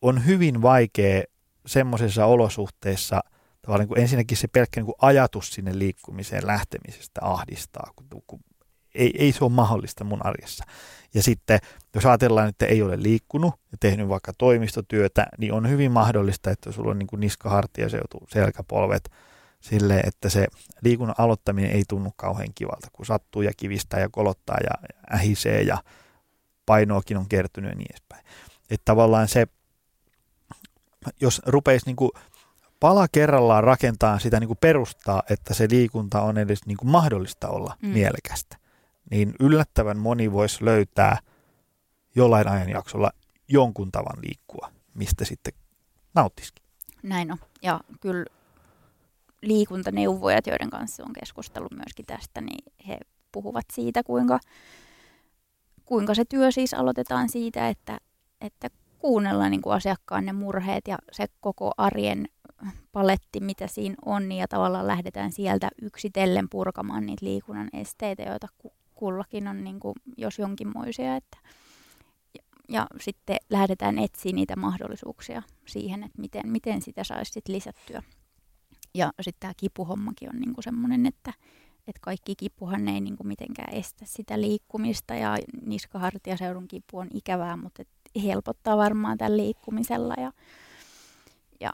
[0.02, 1.22] on hyvin vaikea
[1.66, 3.20] semmoisissa olosuhteissa
[3.62, 8.40] tavallaan niin kuin ensinnäkin se pelkkä niin kuin ajatus sinne liikkumiseen lähtemisestä ahdistaa, kun, kun
[8.94, 10.64] ei, ei se ole mahdollista mun arjessa.
[11.14, 11.58] Ja sitten,
[11.94, 16.72] jos ajatellaan, että ei ole liikkunut ja tehnyt vaikka toimistotyötä, niin on hyvin mahdollista, että
[16.72, 19.10] sulla on niin kuin niska, hartia, seutu, selkäpolvet,
[19.60, 20.46] sille, että se
[20.82, 25.78] liikunnan aloittaminen ei tunnu kauhean kivalta, kun sattuu ja kivistää ja kolottaa ja ähisee ja
[26.66, 28.24] painoakin on kertynyt ja niin edespäin.
[28.70, 29.46] Että tavallaan se,
[31.20, 32.10] jos rupeisi niin kuin
[32.80, 37.48] pala kerrallaan rakentaa sitä niin kuin perustaa, että se liikunta on edes niin kuin mahdollista
[37.48, 37.88] olla mm.
[37.88, 38.56] mielekästä,
[39.10, 41.18] niin yllättävän moni voisi löytää
[42.14, 43.10] jollain ajanjaksolla
[43.48, 45.52] jonkun tavan liikkua, mistä sitten
[46.14, 46.64] nauttisikin.
[47.02, 47.38] Näin on.
[47.62, 48.24] Ja kyllä
[49.42, 52.98] liikuntaneuvojat, joiden kanssa on keskustellut myöskin tästä, niin he
[53.32, 54.38] puhuvat siitä, kuinka,
[55.84, 57.98] kuinka se työ siis aloitetaan siitä, että,
[58.40, 62.28] että kuunnellaan niin kuin asiakkaan ne murheet ja se koko arjen
[62.92, 68.48] paletti, mitä siinä on, niin ja tavallaan lähdetään sieltä yksitellen purkamaan niitä liikunnan esteitä, joita
[68.94, 71.16] kullakin on niin kuin, jos jonkinmoisia.
[71.16, 71.38] Että,
[72.70, 78.02] ja, sitten lähdetään etsiä niitä mahdollisuuksia siihen, että miten, miten sitä saisi sit lisättyä.
[78.94, 81.32] Ja sitten tämä kipuhommakin on niinku semmoinen, että,
[81.78, 87.82] että kaikki kipuhan ei niinku mitenkään estä sitä liikkumista ja niskahartiaseudun kipu on ikävää, mutta
[87.82, 87.88] et
[88.22, 90.14] helpottaa varmaan tämän liikkumisella.
[90.18, 90.32] Ja,
[91.60, 91.70] ja,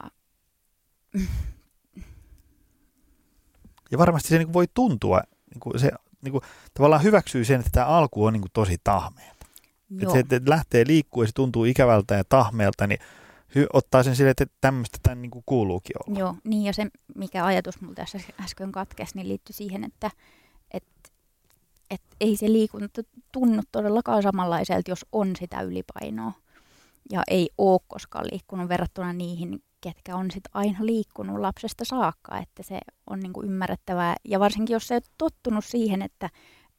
[3.91, 5.21] ja varmasti se niinku voi tuntua,
[5.53, 5.91] niinku se
[6.21, 6.41] niinku,
[6.73, 8.77] tavallaan hyväksyy sen, että tämä alku on niinku tosi
[9.89, 10.19] tahmeelta.
[10.19, 12.99] Että se, että lähtee liikkuu ja se tuntuu ikävältä ja tahmeelta, niin
[13.55, 16.19] hy- ottaa sen sille, että tämmöistä tämän niin kuin kuuluukin olla.
[16.19, 20.11] Joo, niin ja se mikä ajatus mulla tässä äsken katkesi, niin liittyy siihen, että
[20.71, 20.83] et,
[21.89, 26.31] et ei se liikunta tunnu todellakaan samanlaiselta, jos on sitä ylipainoa.
[27.11, 32.63] Ja ei ole koskaan liikkunut verrattuna niihin, ketkä on sit aina liikkunut lapsesta saakka, että
[32.63, 32.79] se
[33.09, 34.15] on niinku ymmärrettävää.
[34.25, 36.29] Ja varsinkin jos sä et tottunut siihen, että,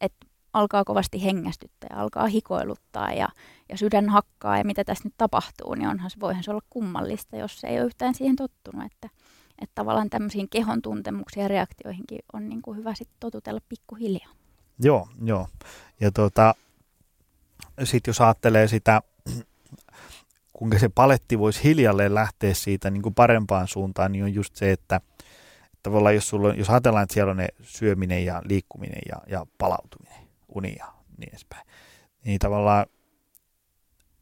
[0.01, 3.29] että alkaa kovasti hengästyttää ja alkaa hikoiluttaa ja,
[3.69, 7.37] ja sydän hakkaa ja mitä tässä nyt tapahtuu, niin onhan se, voihan se olla kummallista,
[7.37, 8.87] jos se ei ole yhtään siihen tottunut.
[8.87, 9.09] Että,
[9.63, 14.33] että tavallaan tämmöisiin kehon tuntemuksiin ja reaktioihinkin on niin kuin hyvä sitten totutella pikkuhiljaa.
[14.79, 15.49] Joo, joo.
[16.01, 16.55] Ja tota,
[17.85, 19.03] sitten jos ajattelee sitä,
[20.53, 24.73] kuinka se paletti voisi hiljalleen lähteä siitä niin kuin parempaan suuntaan, niin on just se,
[24.73, 25.01] että
[25.83, 30.28] tavallaan jos, sulla jos ajatellaan, että siellä on ne syöminen ja liikkuminen ja, ja palautuminen,
[30.59, 30.87] uni ja
[31.19, 31.67] niin edespäin.
[32.25, 32.87] Niin tavallaan,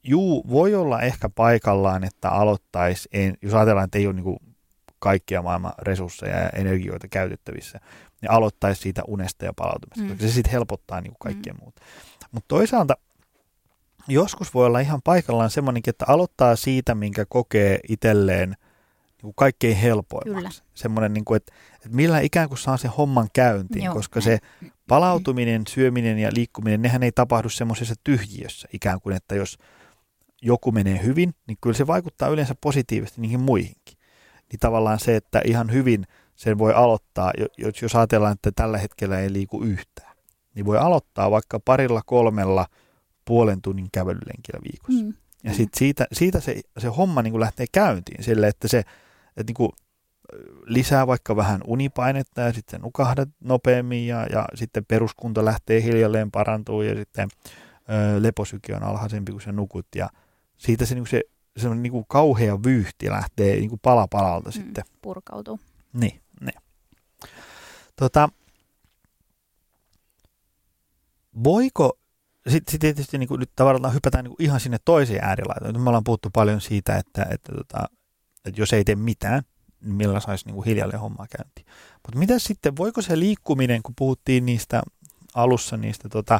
[0.03, 4.55] juu, voi olla ehkä paikallaan, että aloittaisi, en, jos ajatellaan, että ei ole niin
[4.99, 7.79] kaikkia maailman resursseja ja energioita käytettävissä,
[8.21, 10.19] niin aloittaisi siitä unesta ja palautumista, mm.
[10.19, 11.59] se sitten helpottaa niin kaikkea mm.
[11.61, 11.81] muuta.
[12.31, 12.97] Mutta toisaalta
[14.07, 18.55] joskus voi olla ihan paikallaan semmoinenkin, että aloittaa siitä, minkä kokee itselleen–
[19.23, 20.63] niin kaikkein helpoimmaksi.
[20.73, 23.93] Semmoinen, niin kuin, että, että millä ikään kuin saa sen homman käyntiin, Joo.
[23.93, 24.39] koska se
[24.87, 29.57] palautuminen, syöminen ja liikkuminen, nehän ei tapahdu semmoisessa tyhjiössä ikään kuin, että jos
[30.41, 33.97] joku menee hyvin, niin kyllä se vaikuttaa yleensä positiivisesti niihin muihinkin.
[34.51, 39.19] Niin tavallaan se, että ihan hyvin sen voi aloittaa, jos, jos ajatellaan, että tällä hetkellä
[39.19, 40.17] ei liiku yhtään,
[40.55, 42.65] niin voi aloittaa vaikka parilla kolmella
[43.25, 45.05] puolen tunnin kävelylenkillä viikossa.
[45.05, 45.13] Mm.
[45.43, 48.83] Ja sitten siitä, siitä se, se homma niin lähtee käyntiin sille, että se
[49.37, 49.69] että niin kuin
[50.65, 56.81] lisää vaikka vähän unipainetta ja sitten nukahdat nopeammin ja, ja sitten peruskunta lähtee hiljalleen parantuu
[56.81, 57.29] ja sitten
[57.89, 60.09] ö, leposyke on alhaisempi kuin se nukut ja
[60.57, 61.21] siitä se, niin se
[61.57, 64.83] se niin kuin kauhea vyyhti lähtee niin kuin pala palalta mm, sitten.
[65.01, 65.59] Purkautuu.
[65.93, 66.61] Niin, niin.
[67.95, 68.29] Tota,
[71.43, 71.99] voiko,
[72.47, 75.73] sitten sit tietysti niin kuin nyt tavallaan hypätään niin kuin ihan sinne toiseen äärilaitaan.
[75.73, 77.85] Nyt me ollaan puhuttu paljon siitä, että, että tota,
[78.45, 79.43] että jos ei tee mitään,
[79.89, 81.65] millä saisi niin hiljalleen hommaa käyntiin.
[81.93, 84.81] Mutta mitä sitten, voiko se liikkuminen, kun puhuttiin niistä
[85.35, 86.39] alussa niistä tota,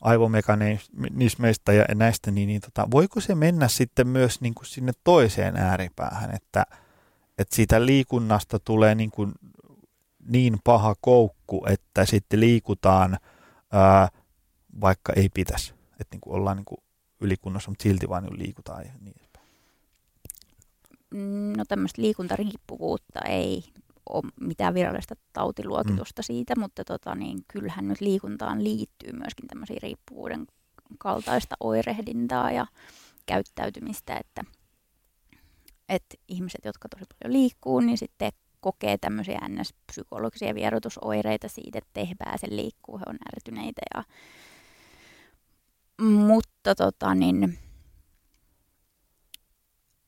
[0.00, 5.56] aivomekanismeista ja näistä, niin, niin tota, voiko se mennä sitten myös niin kuin sinne toiseen
[5.56, 6.66] ääripäähän, että,
[7.38, 9.32] että siitä liikunnasta tulee niin, kuin
[10.28, 13.18] niin paha koukku, että sitten liikutaan
[13.72, 14.08] ää,
[14.80, 16.78] vaikka ei pitäisi, että niin kuin ollaan niin kuin
[17.20, 19.21] ylikunnossa, mutta silti vaan niin liikutaan ja niin
[21.56, 23.64] no tämmöistä liikuntariippuvuutta ei
[24.08, 26.24] ole mitään virallista tautiluokitusta mm.
[26.24, 30.46] siitä, mutta tota, niin kyllähän nyt liikuntaan liittyy myöskin tämmöisiä riippuvuuden
[30.98, 32.66] kaltaista oirehdintaa ja
[33.26, 34.44] käyttäytymistä, että,
[35.88, 42.14] että ihmiset, jotka tosi paljon liikkuu, niin sitten kokee tämmöisiä ns-psykologisia vierotusoireita siitä, että he
[42.18, 44.04] pääse liikkuu, he on ärtyneitä ja
[46.02, 47.58] mutta tota, niin,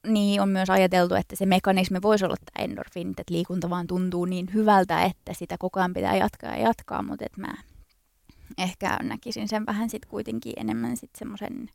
[0.06, 4.24] niin on myös ajateltu, että se mekanismi voisi olla tämä endorfiinit, että liikunta vaan tuntuu
[4.24, 7.54] niin hyvältä, että sitä koko ajan pitää jatkaa ja jatkaa, mutta että mä
[8.58, 11.68] ehkä näkisin sen vähän sitten kuitenkin enemmän sitten semmoisen,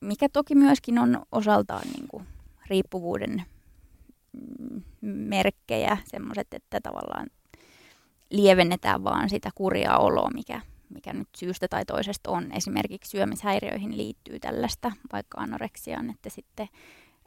[0.00, 2.26] mikä toki myöskin on osaltaan niin kuin
[2.70, 3.42] riippuvuuden
[4.32, 7.26] mm, merkkejä, semmoiset, että tavallaan
[8.30, 10.60] lievennetään vaan sitä kurjaa oloa, mikä,
[10.94, 12.52] mikä nyt syystä tai toisesta on.
[12.52, 16.68] Esimerkiksi syömishäiriöihin liittyy tällaista, vaikka anoreksiaan, että sitten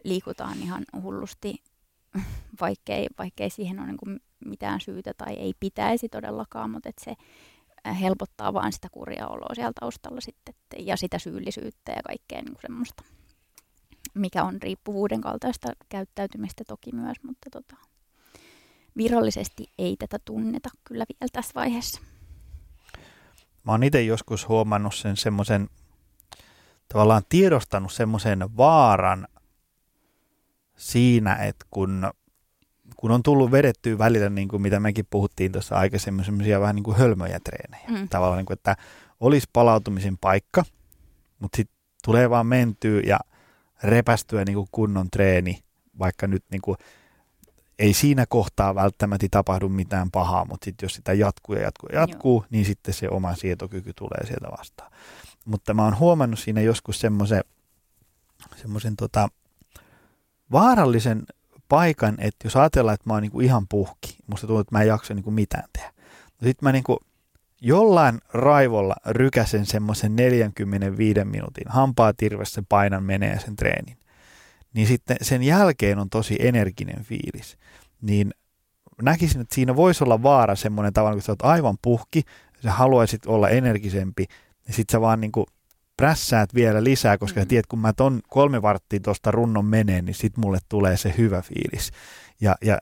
[0.04, 1.64] liikutaan ihan hullusti,
[2.62, 7.16] vaikkei, vaikkei siihen ole niin mitään syytä tai ei pitäisi todellakaan, mutta että se
[7.94, 13.04] helpottaa vaan sitä kurjaa oloa siellä taustalla sitten ja sitä syyllisyyttä ja kaikkea niin semmoista,
[14.14, 17.76] mikä on riippuvuuden kaltaista käyttäytymistä toki myös, mutta tota,
[18.98, 22.02] virallisesti ei tätä tunneta kyllä vielä tässä vaiheessa.
[23.64, 25.70] Mä oon itse joskus huomannut sen semmoisen,
[26.88, 29.28] tavallaan tiedostanut semmoisen vaaran
[30.80, 32.12] siinä, että kun,
[32.98, 36.84] kun on tullut vedettyä välillä, niin kuin mitä mekin puhuttiin tuossa aikaisemmin, semmoisia vähän niin
[36.84, 38.00] kuin hölmöjä treenejä.
[38.00, 38.10] Mm.
[38.10, 38.76] Tavallaan niin kuin, että
[39.20, 40.64] olisi palautumisen paikka,
[41.40, 43.20] mutta sitten tulee vaan mentyä ja
[43.84, 45.64] repästyä niin kuin kunnon treeni,
[46.00, 46.78] vaikka nyt niin kuin,
[47.80, 52.00] ei siinä kohtaa välttämättä tapahdu mitään pahaa, mutta sitten jos sitä jatkuu ja jatkuu ja
[52.00, 52.48] jatkuu, Joo.
[52.50, 54.92] niin sitten se oma sietokyky tulee sieltä vastaan.
[55.46, 57.44] Mutta mä oon huomannut siinä joskus semmoisen
[58.56, 59.30] semmoisen tota,
[60.52, 61.24] vaarallisen
[61.70, 64.88] paikan, että jos ajatellaan, että mä oon niinku ihan puhki, musta tuntuu, että mä en
[64.88, 65.92] jaksa niinku mitään tehdä.
[66.42, 67.00] No sitten mä niinku
[67.62, 73.98] jollain raivolla rykäsen semmoisen 45 minuutin hampaa tirvessä painan menee sen treenin.
[74.74, 77.58] Niin sitten sen jälkeen on tosi energinen fiilis.
[78.02, 78.32] Niin
[79.02, 82.24] näkisin, että siinä voisi olla vaara semmoinen tavalla, kun sä oot aivan puhki,
[82.64, 84.26] sä haluaisit olla energisempi,
[84.68, 85.46] niin sit sä vaan niinku
[86.00, 87.48] prässäät vielä lisää, koska mm.
[87.48, 91.42] tiedät, kun mä ton kolme varttia tuosta runnon meneen, niin sit mulle tulee se hyvä
[91.42, 91.92] fiilis.
[92.42, 92.78] Ja, ja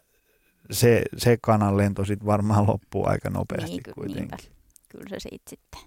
[0.71, 4.17] se, se kanan lento sitten varmaan loppuu aika nopeasti niin, kuitenkin.
[4.17, 4.37] Niinpä.
[4.89, 5.81] Kyllä se siitä sitten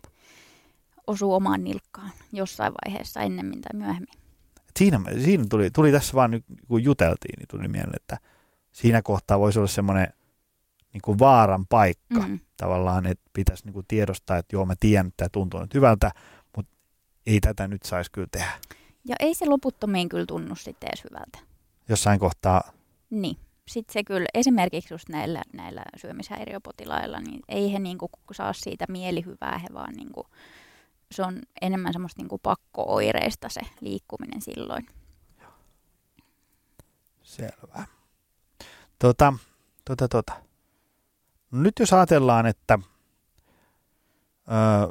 [1.07, 4.15] osuu omaan nilkkaan jossain vaiheessa ennemmin tai myöhemmin.
[4.79, 8.19] Siinä, siinä tuli, tuli tässä vaan nyt, kun juteltiin, niin tuli mieleen, että
[8.73, 10.09] siinä kohtaa voisi olla semmoinen
[10.93, 12.39] niin kuin vaaran paikka mm.
[12.57, 16.11] tavallaan, että pitäisi niin kuin tiedostaa, että joo mä tiedän, että tämä tuntuu nyt hyvältä,
[17.27, 18.61] ei tätä nyt saisi kyllä tehdä.
[19.05, 21.39] Ja ei se loputtomiin kyllä tunnu sitten edes hyvältä.
[21.89, 22.73] Jossain kohtaa.
[23.11, 23.37] Niin.
[23.69, 29.59] Sitten se kyllä, esimerkiksi just näillä, näillä syömishäiriöpotilailla, niin ei he niinku saa siitä mielihyvää,
[29.59, 30.27] he vaan niinku,
[31.13, 34.87] se on enemmän semmoista niinku pakko-oireista se liikkuminen silloin.
[37.23, 37.87] Selvä.
[38.99, 39.33] Tota,
[39.85, 40.33] tota, tota.
[41.51, 42.79] Nyt jos ajatellaan, että
[44.49, 44.89] öö,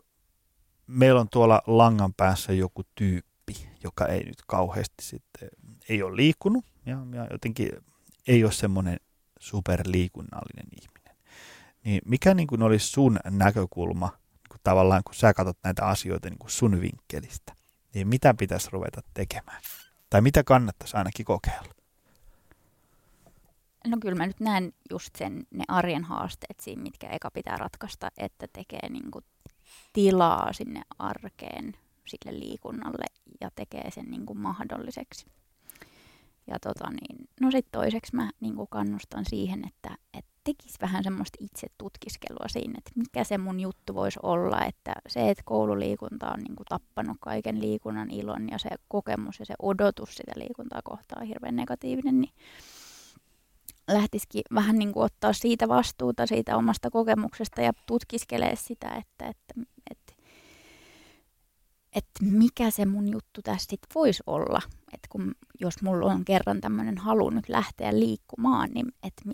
[0.89, 5.49] meillä on tuolla langan päässä joku tyyppi, joka ei nyt kauheasti sitten,
[5.89, 7.69] ei ole liikkunut ja, ja jotenkin
[8.27, 8.99] ei ole semmoinen
[9.39, 11.15] superliikunnallinen ihminen.
[11.83, 16.29] Niin mikä niin kuin olisi sun näkökulma, niin kuin tavallaan kun sä katsot näitä asioita
[16.29, 17.53] niin kuin sun vinkkelistä,
[17.93, 19.61] niin mitä pitäisi ruveta tekemään?
[20.09, 21.73] Tai mitä kannattaisi ainakin kokeilla?
[23.87, 28.11] No kyllä mä nyt näen just sen, ne arjen haasteet siinä, mitkä eka pitää ratkaista,
[28.17, 29.25] että tekee niin kuin
[29.93, 31.73] tilaa sinne arkeen
[32.07, 33.05] sille liikunnalle
[33.41, 35.25] ja tekee sen niin kuin mahdolliseksi.
[36.47, 41.03] Ja tota niin, no sitten toiseksi mä niin kuin kannustan siihen, että, että tekisi vähän
[41.03, 46.31] semmoista itse tutkiskelua siinä, että mikä se mun juttu voisi olla, että se, että koululiikunta
[46.31, 50.81] on niin kuin tappanut kaiken liikunnan ilon ja se kokemus ja se odotus sitä liikuntaa
[50.83, 52.33] kohtaan on hirveän negatiivinen, niin
[53.93, 59.53] lähtisikin vähän niin kuin ottaa siitä vastuuta siitä omasta kokemuksesta ja tutkiskelee sitä, että, että,
[59.91, 60.13] että,
[61.95, 64.61] että mikä se mun juttu tässä sitten voisi olla.
[64.93, 69.33] Että kun, jos mulla on kerran tämmöinen halu nyt lähteä liikkumaan, niin että mi,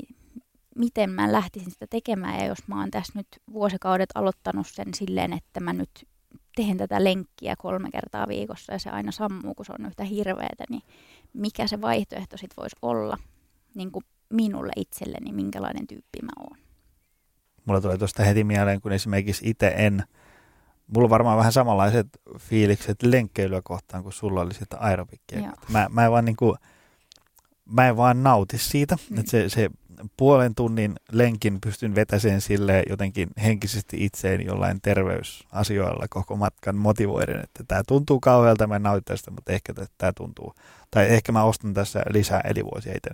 [0.75, 2.39] miten mä lähtisin sitä tekemään.
[2.39, 6.07] Ja jos mä oon tässä nyt vuosikaudet aloittanut sen silleen, että mä nyt
[6.55, 10.63] teen tätä lenkkiä kolme kertaa viikossa ja se aina sammuu, kun se on yhtä hirveätä,
[10.69, 10.81] niin
[11.33, 13.17] mikä se vaihtoehto sitten voisi olla.
[13.75, 16.57] Niin kuin minulle itselleni, minkälainen tyyppi mä oon.
[17.65, 20.03] Mulla tulee tuosta heti mieleen, kun esimerkiksi itse en,
[20.87, 22.07] mulla on varmaan vähän samanlaiset
[22.39, 25.51] fiilikset lenkkeilyä kohtaan, kuin sulla oli sitä aerobikkia.
[25.69, 26.57] Mä, mä, en vaan niin kuin,
[27.65, 29.19] mä en vaan nauti siitä, mm.
[29.19, 29.69] että se, se
[30.17, 37.63] puolen tunnin lenkin pystyn vetäseen sille jotenkin henkisesti itseen jollain terveysasioilla koko matkan motivoiden, että
[37.67, 40.53] tämä tuntuu kauhealta, mä nautin tästä, mutta ehkä tämä tuntuu,
[40.91, 43.09] tai ehkä mä ostan tässä lisää elinvuosia itse.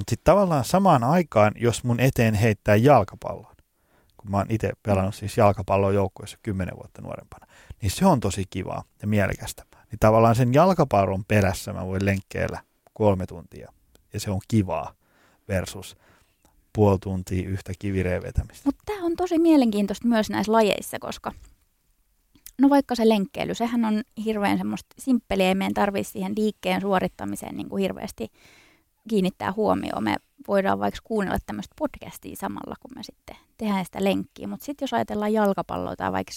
[0.00, 3.54] Mutta sitten tavallaan samaan aikaan, jos mun eteen heittää jalkapallon,
[4.16, 7.46] kun mä oon itse pelannut siis jalkapallon joukkueessa kymmenen vuotta nuorempana,
[7.82, 9.64] niin se on tosi kivaa ja mielekästä.
[9.90, 12.60] Niin tavallaan sen jalkapallon perässä mä voin lenkkeellä
[12.92, 13.72] kolme tuntia
[14.12, 14.94] ja se on kivaa
[15.48, 15.96] versus
[16.72, 18.62] puoli tuntia yhtä kivireen vetämistä.
[18.64, 21.32] Mutta tämä on tosi mielenkiintoista myös näissä lajeissa, koska
[22.60, 27.56] no vaikka se lenkkeily, sehän on hirveän semmoista simppeliä, ei meidän tarvitse siihen liikkeen suorittamiseen
[27.56, 28.30] niin kuin hirveästi
[29.08, 30.04] kiinnittää huomioon.
[30.04, 30.16] Me
[30.48, 34.46] voidaan vaikka kuunnella tämmöistä podcastia samalla, kun me sitten tehdään sitä lenkkiä.
[34.46, 36.32] Mutta sitten jos ajatellaan jalkapalloa tai vaikka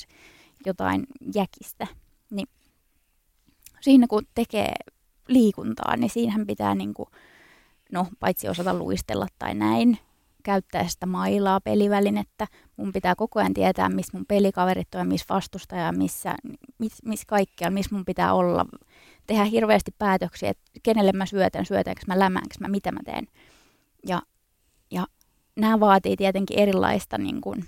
[0.66, 1.04] jotain
[1.36, 1.88] jäkistä,
[2.32, 2.48] niin
[3.82, 4.74] siinä kun tekee
[5.28, 7.10] liikuntaa, niin siinähän pitää niin kuin,
[7.92, 9.98] no paitsi osata luistella tai näin,
[10.44, 12.48] käyttää sitä mailaa, pelivälinettä.
[12.78, 16.36] Mun pitää koko ajan tietää, missä mun pelikaverit on ja missä vastustaja, missä,
[16.78, 18.66] missä, missä kaikkialla, missä mun pitää olla.
[19.28, 23.28] Tehdä hirveästi päätöksiä, että kenelle mä syötän, syötänkö mä lämäänkö mä, mitä mä teen.
[24.08, 24.22] Ja,
[24.92, 25.08] ja
[25.56, 27.66] nämä vaatii tietenkin erilaista niin kuin,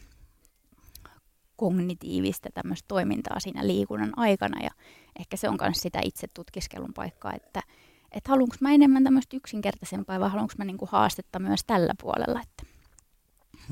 [1.56, 4.70] kognitiivista tämmöistä toimintaa siinä liikunnan aikana ja
[5.20, 7.62] ehkä se on myös sitä itse tutkiskelun paikkaa, että
[8.12, 12.42] että haluanko mä enemmän tämmöistä yksinkertaisempaa vai haluanko mä niinku haastetta myös tällä puolella.
[12.42, 12.64] Että.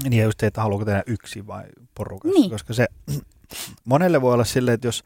[0.04, 1.64] Niin ja just se, että haluatko tehdä yksi vai
[1.96, 2.52] porukassa, Niin.
[2.52, 2.88] koska se
[3.86, 5.04] monelle voi olla silleen, että jos,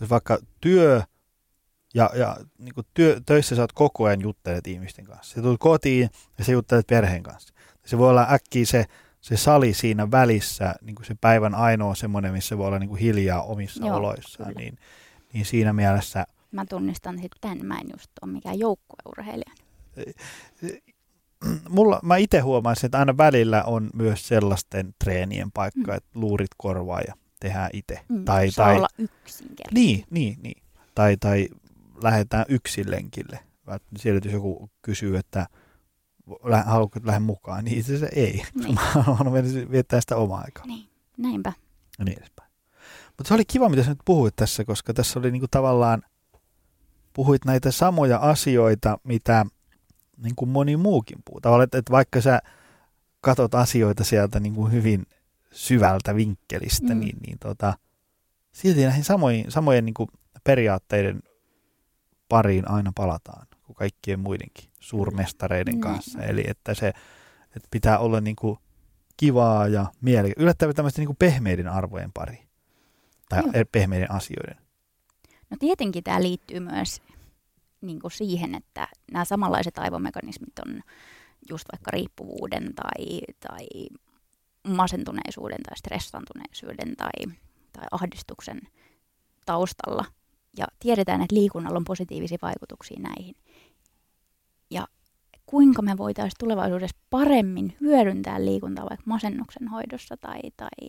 [0.00, 1.02] jos vaikka työ
[1.94, 5.34] ja, ja niin kuin työ, töissä sä oot koko ajan juttelet ihmisten kanssa.
[5.34, 7.54] Sä tulet kotiin ja sä juttelet perheen kanssa.
[7.86, 8.84] Se voi olla äkkiä se,
[9.20, 13.00] se sali siinä välissä, niin kuin se päivän ainoa semmoinen, missä voi olla niin kuin
[13.00, 14.48] hiljaa omissa Joo, oloissaan.
[14.48, 14.60] kyllä.
[14.60, 14.78] Niin,
[15.32, 19.52] niin siinä mielessä Mä tunnistan sitten mä en just ole mikään joukkueurheilija.
[21.68, 25.96] mulla, mä itse huomaisin, että aina välillä on myös sellaisten treenien paikka, Mm.
[25.96, 28.00] että luurit korvaa ja tehdään itse.
[28.08, 29.74] Mm, Tai, tai, olla yksinkertainen.
[29.74, 30.62] niin, niin, niin.
[30.94, 31.48] Tai, tai
[32.02, 33.38] lähdetään yksin lenkille.
[33.96, 35.46] Siellä jos joku kysyy, että
[36.64, 38.42] haluatko lähde mukaan, niin itse asiassa ei.
[38.54, 38.74] Niin.
[38.74, 40.66] Mä haluan viettää sitä omaa aikaa.
[40.66, 41.52] Niin, näinpä.
[41.98, 42.50] Ja niin edespäin.
[43.06, 46.02] Mutta se oli kiva, mitä sä nyt puhuit tässä, koska tässä oli niinku tavallaan,
[47.12, 49.46] puhuit näitä samoja asioita, mitä
[50.16, 51.40] niin kuin moni muukin puhuu.
[51.40, 52.40] Tavallaan, että, että vaikka sä
[53.20, 55.06] katot asioita sieltä niin kuin hyvin
[55.52, 57.00] syvältä vinkkelistä, Mm.
[57.00, 57.74] niin, niin tota,
[58.52, 60.08] silti näihin samoihin, samojen niin kuin
[60.44, 61.22] periaatteiden
[62.30, 65.80] pariin aina palataan kuin kaikkien muidenkin suurmestareiden Näin.
[65.80, 66.22] kanssa.
[66.22, 66.92] Eli että se
[67.56, 68.58] että pitää olla niin kuin
[69.16, 70.32] kivaa ja mieli.
[70.36, 72.38] Yllättävän tämmöisten niin kuin pehmeiden arvojen pari.
[73.28, 73.64] Tai Joo.
[73.72, 74.56] pehmeiden asioiden.
[75.50, 77.02] No tietenkin tämä liittyy myös
[77.80, 80.80] niin kuin siihen, että nämä samanlaiset aivomekanismit on
[81.50, 83.66] just vaikka riippuvuuden tai, tai
[84.68, 87.34] masentuneisuuden tai stressantuneisuuden tai,
[87.72, 88.60] tai ahdistuksen
[89.46, 90.04] taustalla.
[90.56, 93.34] Ja tiedetään, että liikunnalla on positiivisia vaikutuksia näihin.
[94.70, 94.88] Ja
[95.46, 100.88] kuinka me voitaisiin tulevaisuudessa paremmin hyödyntää liikuntaa vaikka masennuksen hoidossa tai, tai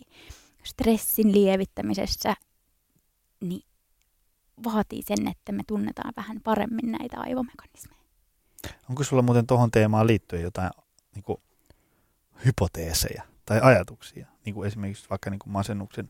[0.64, 2.34] stressin lievittämisessä,
[3.40, 3.62] niin
[4.64, 8.02] vaatii sen, että me tunnetaan vähän paremmin näitä aivomekanismeja.
[8.88, 10.70] Onko sulla muuten tuohon teemaan liittyen jotain
[11.14, 11.38] niin kuin,
[12.44, 14.26] hypoteeseja tai ajatuksia?
[14.44, 16.08] Niin kuin esimerkiksi vaikka niin kuin masennuksen.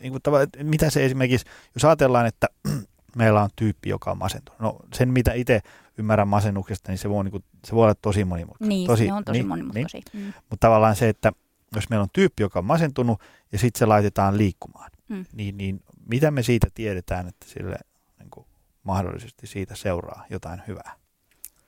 [0.00, 2.46] Niin kuin, tava- mitä se esimerkiksi, jos ajatellaan, että
[3.16, 4.60] meillä on tyyppi, joka on masentunut.
[4.60, 5.60] No sen, mitä itse
[5.98, 8.68] ymmärrän masennuksesta, niin se voi, niin kuin, se voi olla tosi monimutkaista.
[8.68, 10.00] Niin, tosi, ne on tosi niin, monimutkaisia.
[10.12, 10.24] Niin.
[10.26, 10.32] Mm.
[10.50, 11.32] Mutta tavallaan se, että
[11.74, 13.20] jos meillä on tyyppi, joka on masentunut
[13.52, 15.24] ja sitten se laitetaan liikkumaan, Mm.
[15.32, 17.76] niin, niin mitä me siitä tiedetään, että sille
[18.18, 18.46] niin kuin,
[18.82, 20.92] mahdollisesti siitä seuraa jotain hyvää?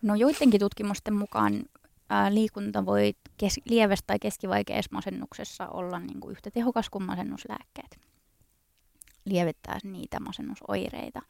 [0.03, 1.63] No joidenkin tutkimusten mukaan
[2.11, 7.99] ää, liikunta voi kes- lievässä tai keskivaikeassa masennuksessa olla niin kuin yhtä tehokas kuin masennuslääkkeet.
[9.25, 11.23] Lievittää niitä masennusoireita,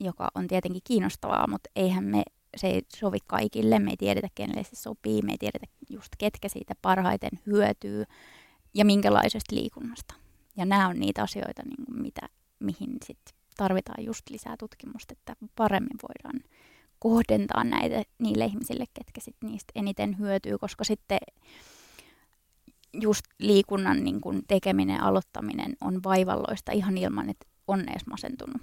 [0.00, 2.22] joka on tietenkin kiinnostavaa, mutta eihän me,
[2.56, 3.78] se ei sovi kaikille.
[3.78, 5.22] Me ei tiedetä, kenelle se sopii.
[5.22, 8.04] Me ei tiedetä just ketkä siitä parhaiten hyötyy
[8.74, 10.14] ja minkälaisesta liikunnasta.
[10.56, 13.18] Ja nämä on niitä asioita, niin kuin mitä, mihin sit
[13.56, 16.40] tarvitaan just lisää tutkimusta, että paremmin voidaan
[16.98, 21.18] kohdentaa näitä niille ihmisille, ketkä sit niistä eniten hyötyy, koska sitten
[22.92, 28.62] just liikunnan niin kun tekeminen aloittaminen on vaivalloista ihan ilman, että on edes masentunut.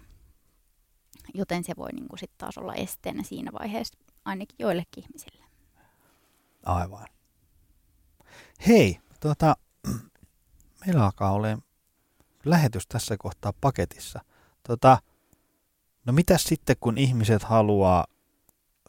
[1.33, 5.45] Joten se voi niin sitten taas olla esteenä siinä vaiheessa ainakin joillekin ihmisille.
[6.65, 7.07] Aivan.
[8.67, 9.55] Hei, tuota,
[10.85, 11.63] meillä alkaa olemaan
[12.45, 14.19] lähetys tässä kohtaa paketissa.
[14.67, 14.97] Tota,
[16.05, 18.05] no mitäs sitten, kun ihmiset haluaa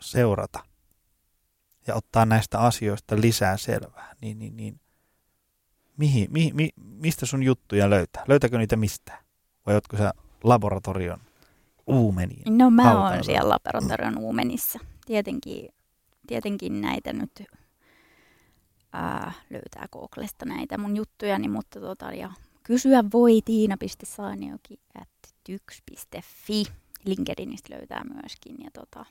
[0.00, 0.64] seurata
[1.86, 4.80] ja ottaa näistä asioista lisää selvää, niin, niin, niin
[5.96, 8.24] mihin, mi, mi, mistä sun juttuja löytää?
[8.28, 9.24] Löytääkö niitä mistään?
[9.66, 10.12] Vai ootko sä
[10.44, 11.18] laboratorion
[11.86, 12.58] uumeniin?
[12.58, 14.78] No mä oon siellä laboratorion uumenissa.
[15.06, 15.68] Tietenkin,
[16.26, 17.42] tietenkin näitä nyt
[18.92, 22.32] ää, löytää Googlesta näitä mun juttujani, mutta tota, ja
[22.62, 25.08] kysyä voi tiina.saanioki at
[25.44, 26.64] tyks.fi.
[27.04, 28.56] LinkedInistä löytää myöskin.
[28.64, 29.06] Ja tota,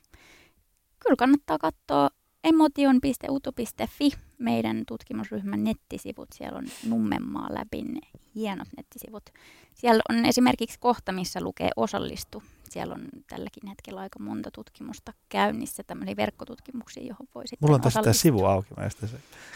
[1.00, 2.10] kyllä kannattaa katsoa
[2.46, 6.30] emotion.utu.fi, meidän tutkimusryhmän nettisivut.
[6.34, 8.02] Siellä on Nummenmaa läpi ne
[8.36, 9.30] hienot nettisivut.
[9.74, 12.44] Siellä on esimerkiksi kohta, missä lukee osallistu.
[12.70, 17.82] Siellä on tälläkin hetkellä aika monta tutkimusta käynnissä, tämmöisiä verkkotutkimuksia, johon voi sitten Mulla on
[17.82, 18.74] tässä tämä sivu auki.
[18.78, 18.90] Mä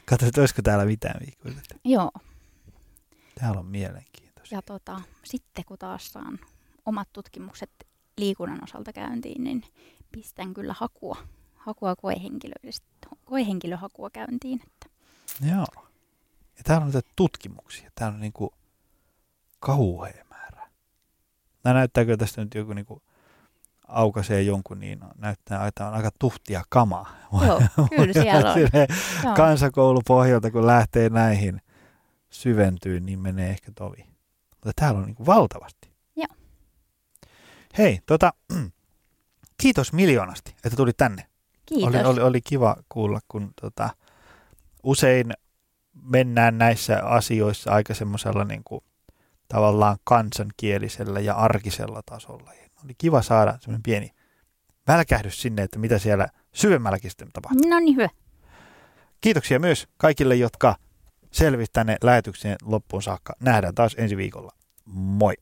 [0.06, 1.56] katsoin, että olisiko täällä mitään viikkoja.
[1.86, 2.12] Joo.
[3.40, 4.56] Täällä on mielenkiintoista.
[4.56, 6.40] Ja tota, sitten kun taas saan
[6.86, 7.72] omat tutkimukset
[8.18, 9.64] liikunnan osalta käyntiin, niin
[10.12, 11.18] pistän kyllä hakua,
[11.60, 11.96] hakua
[13.26, 14.62] koehenkilöhakua käyntiin.
[14.68, 14.90] Että.
[15.52, 15.86] Joo.
[16.58, 17.92] Ja täällä on näitä tutkimuksia.
[17.96, 18.54] Täällä on niinku
[19.60, 20.70] kauhea määrä.
[21.64, 23.02] Nämä näyttääkö tästä nyt joku niinku
[23.88, 27.16] aukaisee jonkun, niin näyttää, että on aika tuhtia kamaa.
[27.46, 27.62] Joo,
[27.96, 29.36] kyllä siellä on.
[29.36, 31.62] Kansakoulupohjalta, kun lähtee näihin
[32.30, 34.06] syventyy, niin menee ehkä tovi.
[34.52, 35.92] Mutta täällä on niin valtavasti.
[36.16, 36.36] Joo.
[37.78, 38.34] Hei, tota,
[39.62, 41.26] kiitos miljoonasti, että tulit tänne.
[41.70, 41.96] Kiitos.
[41.96, 43.90] Oli, oli, oli kiva kuulla, kun tota,
[44.84, 45.34] usein
[46.02, 48.82] mennään näissä asioissa aika semmoisella niin kuin,
[49.48, 52.54] tavallaan kansankielisellä ja arkisella tasolla.
[52.54, 54.12] Ja oli kiva saada semmoinen pieni
[54.88, 57.70] välkähdys sinne, että mitä siellä syvemmälläkin sitten tapahtuu.
[57.70, 58.10] No niin, hyvä.
[59.22, 60.76] Kiitoksia myös kaikille, jotka
[61.32, 63.34] selvisi tänne lähetykseen loppuun saakka.
[63.40, 64.52] Nähdään taas ensi viikolla.
[64.86, 65.34] Moi!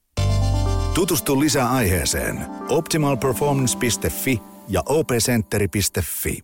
[0.94, 6.44] Tutustu lisää aiheeseen optimalperformance.fi ja opcenteri.fi.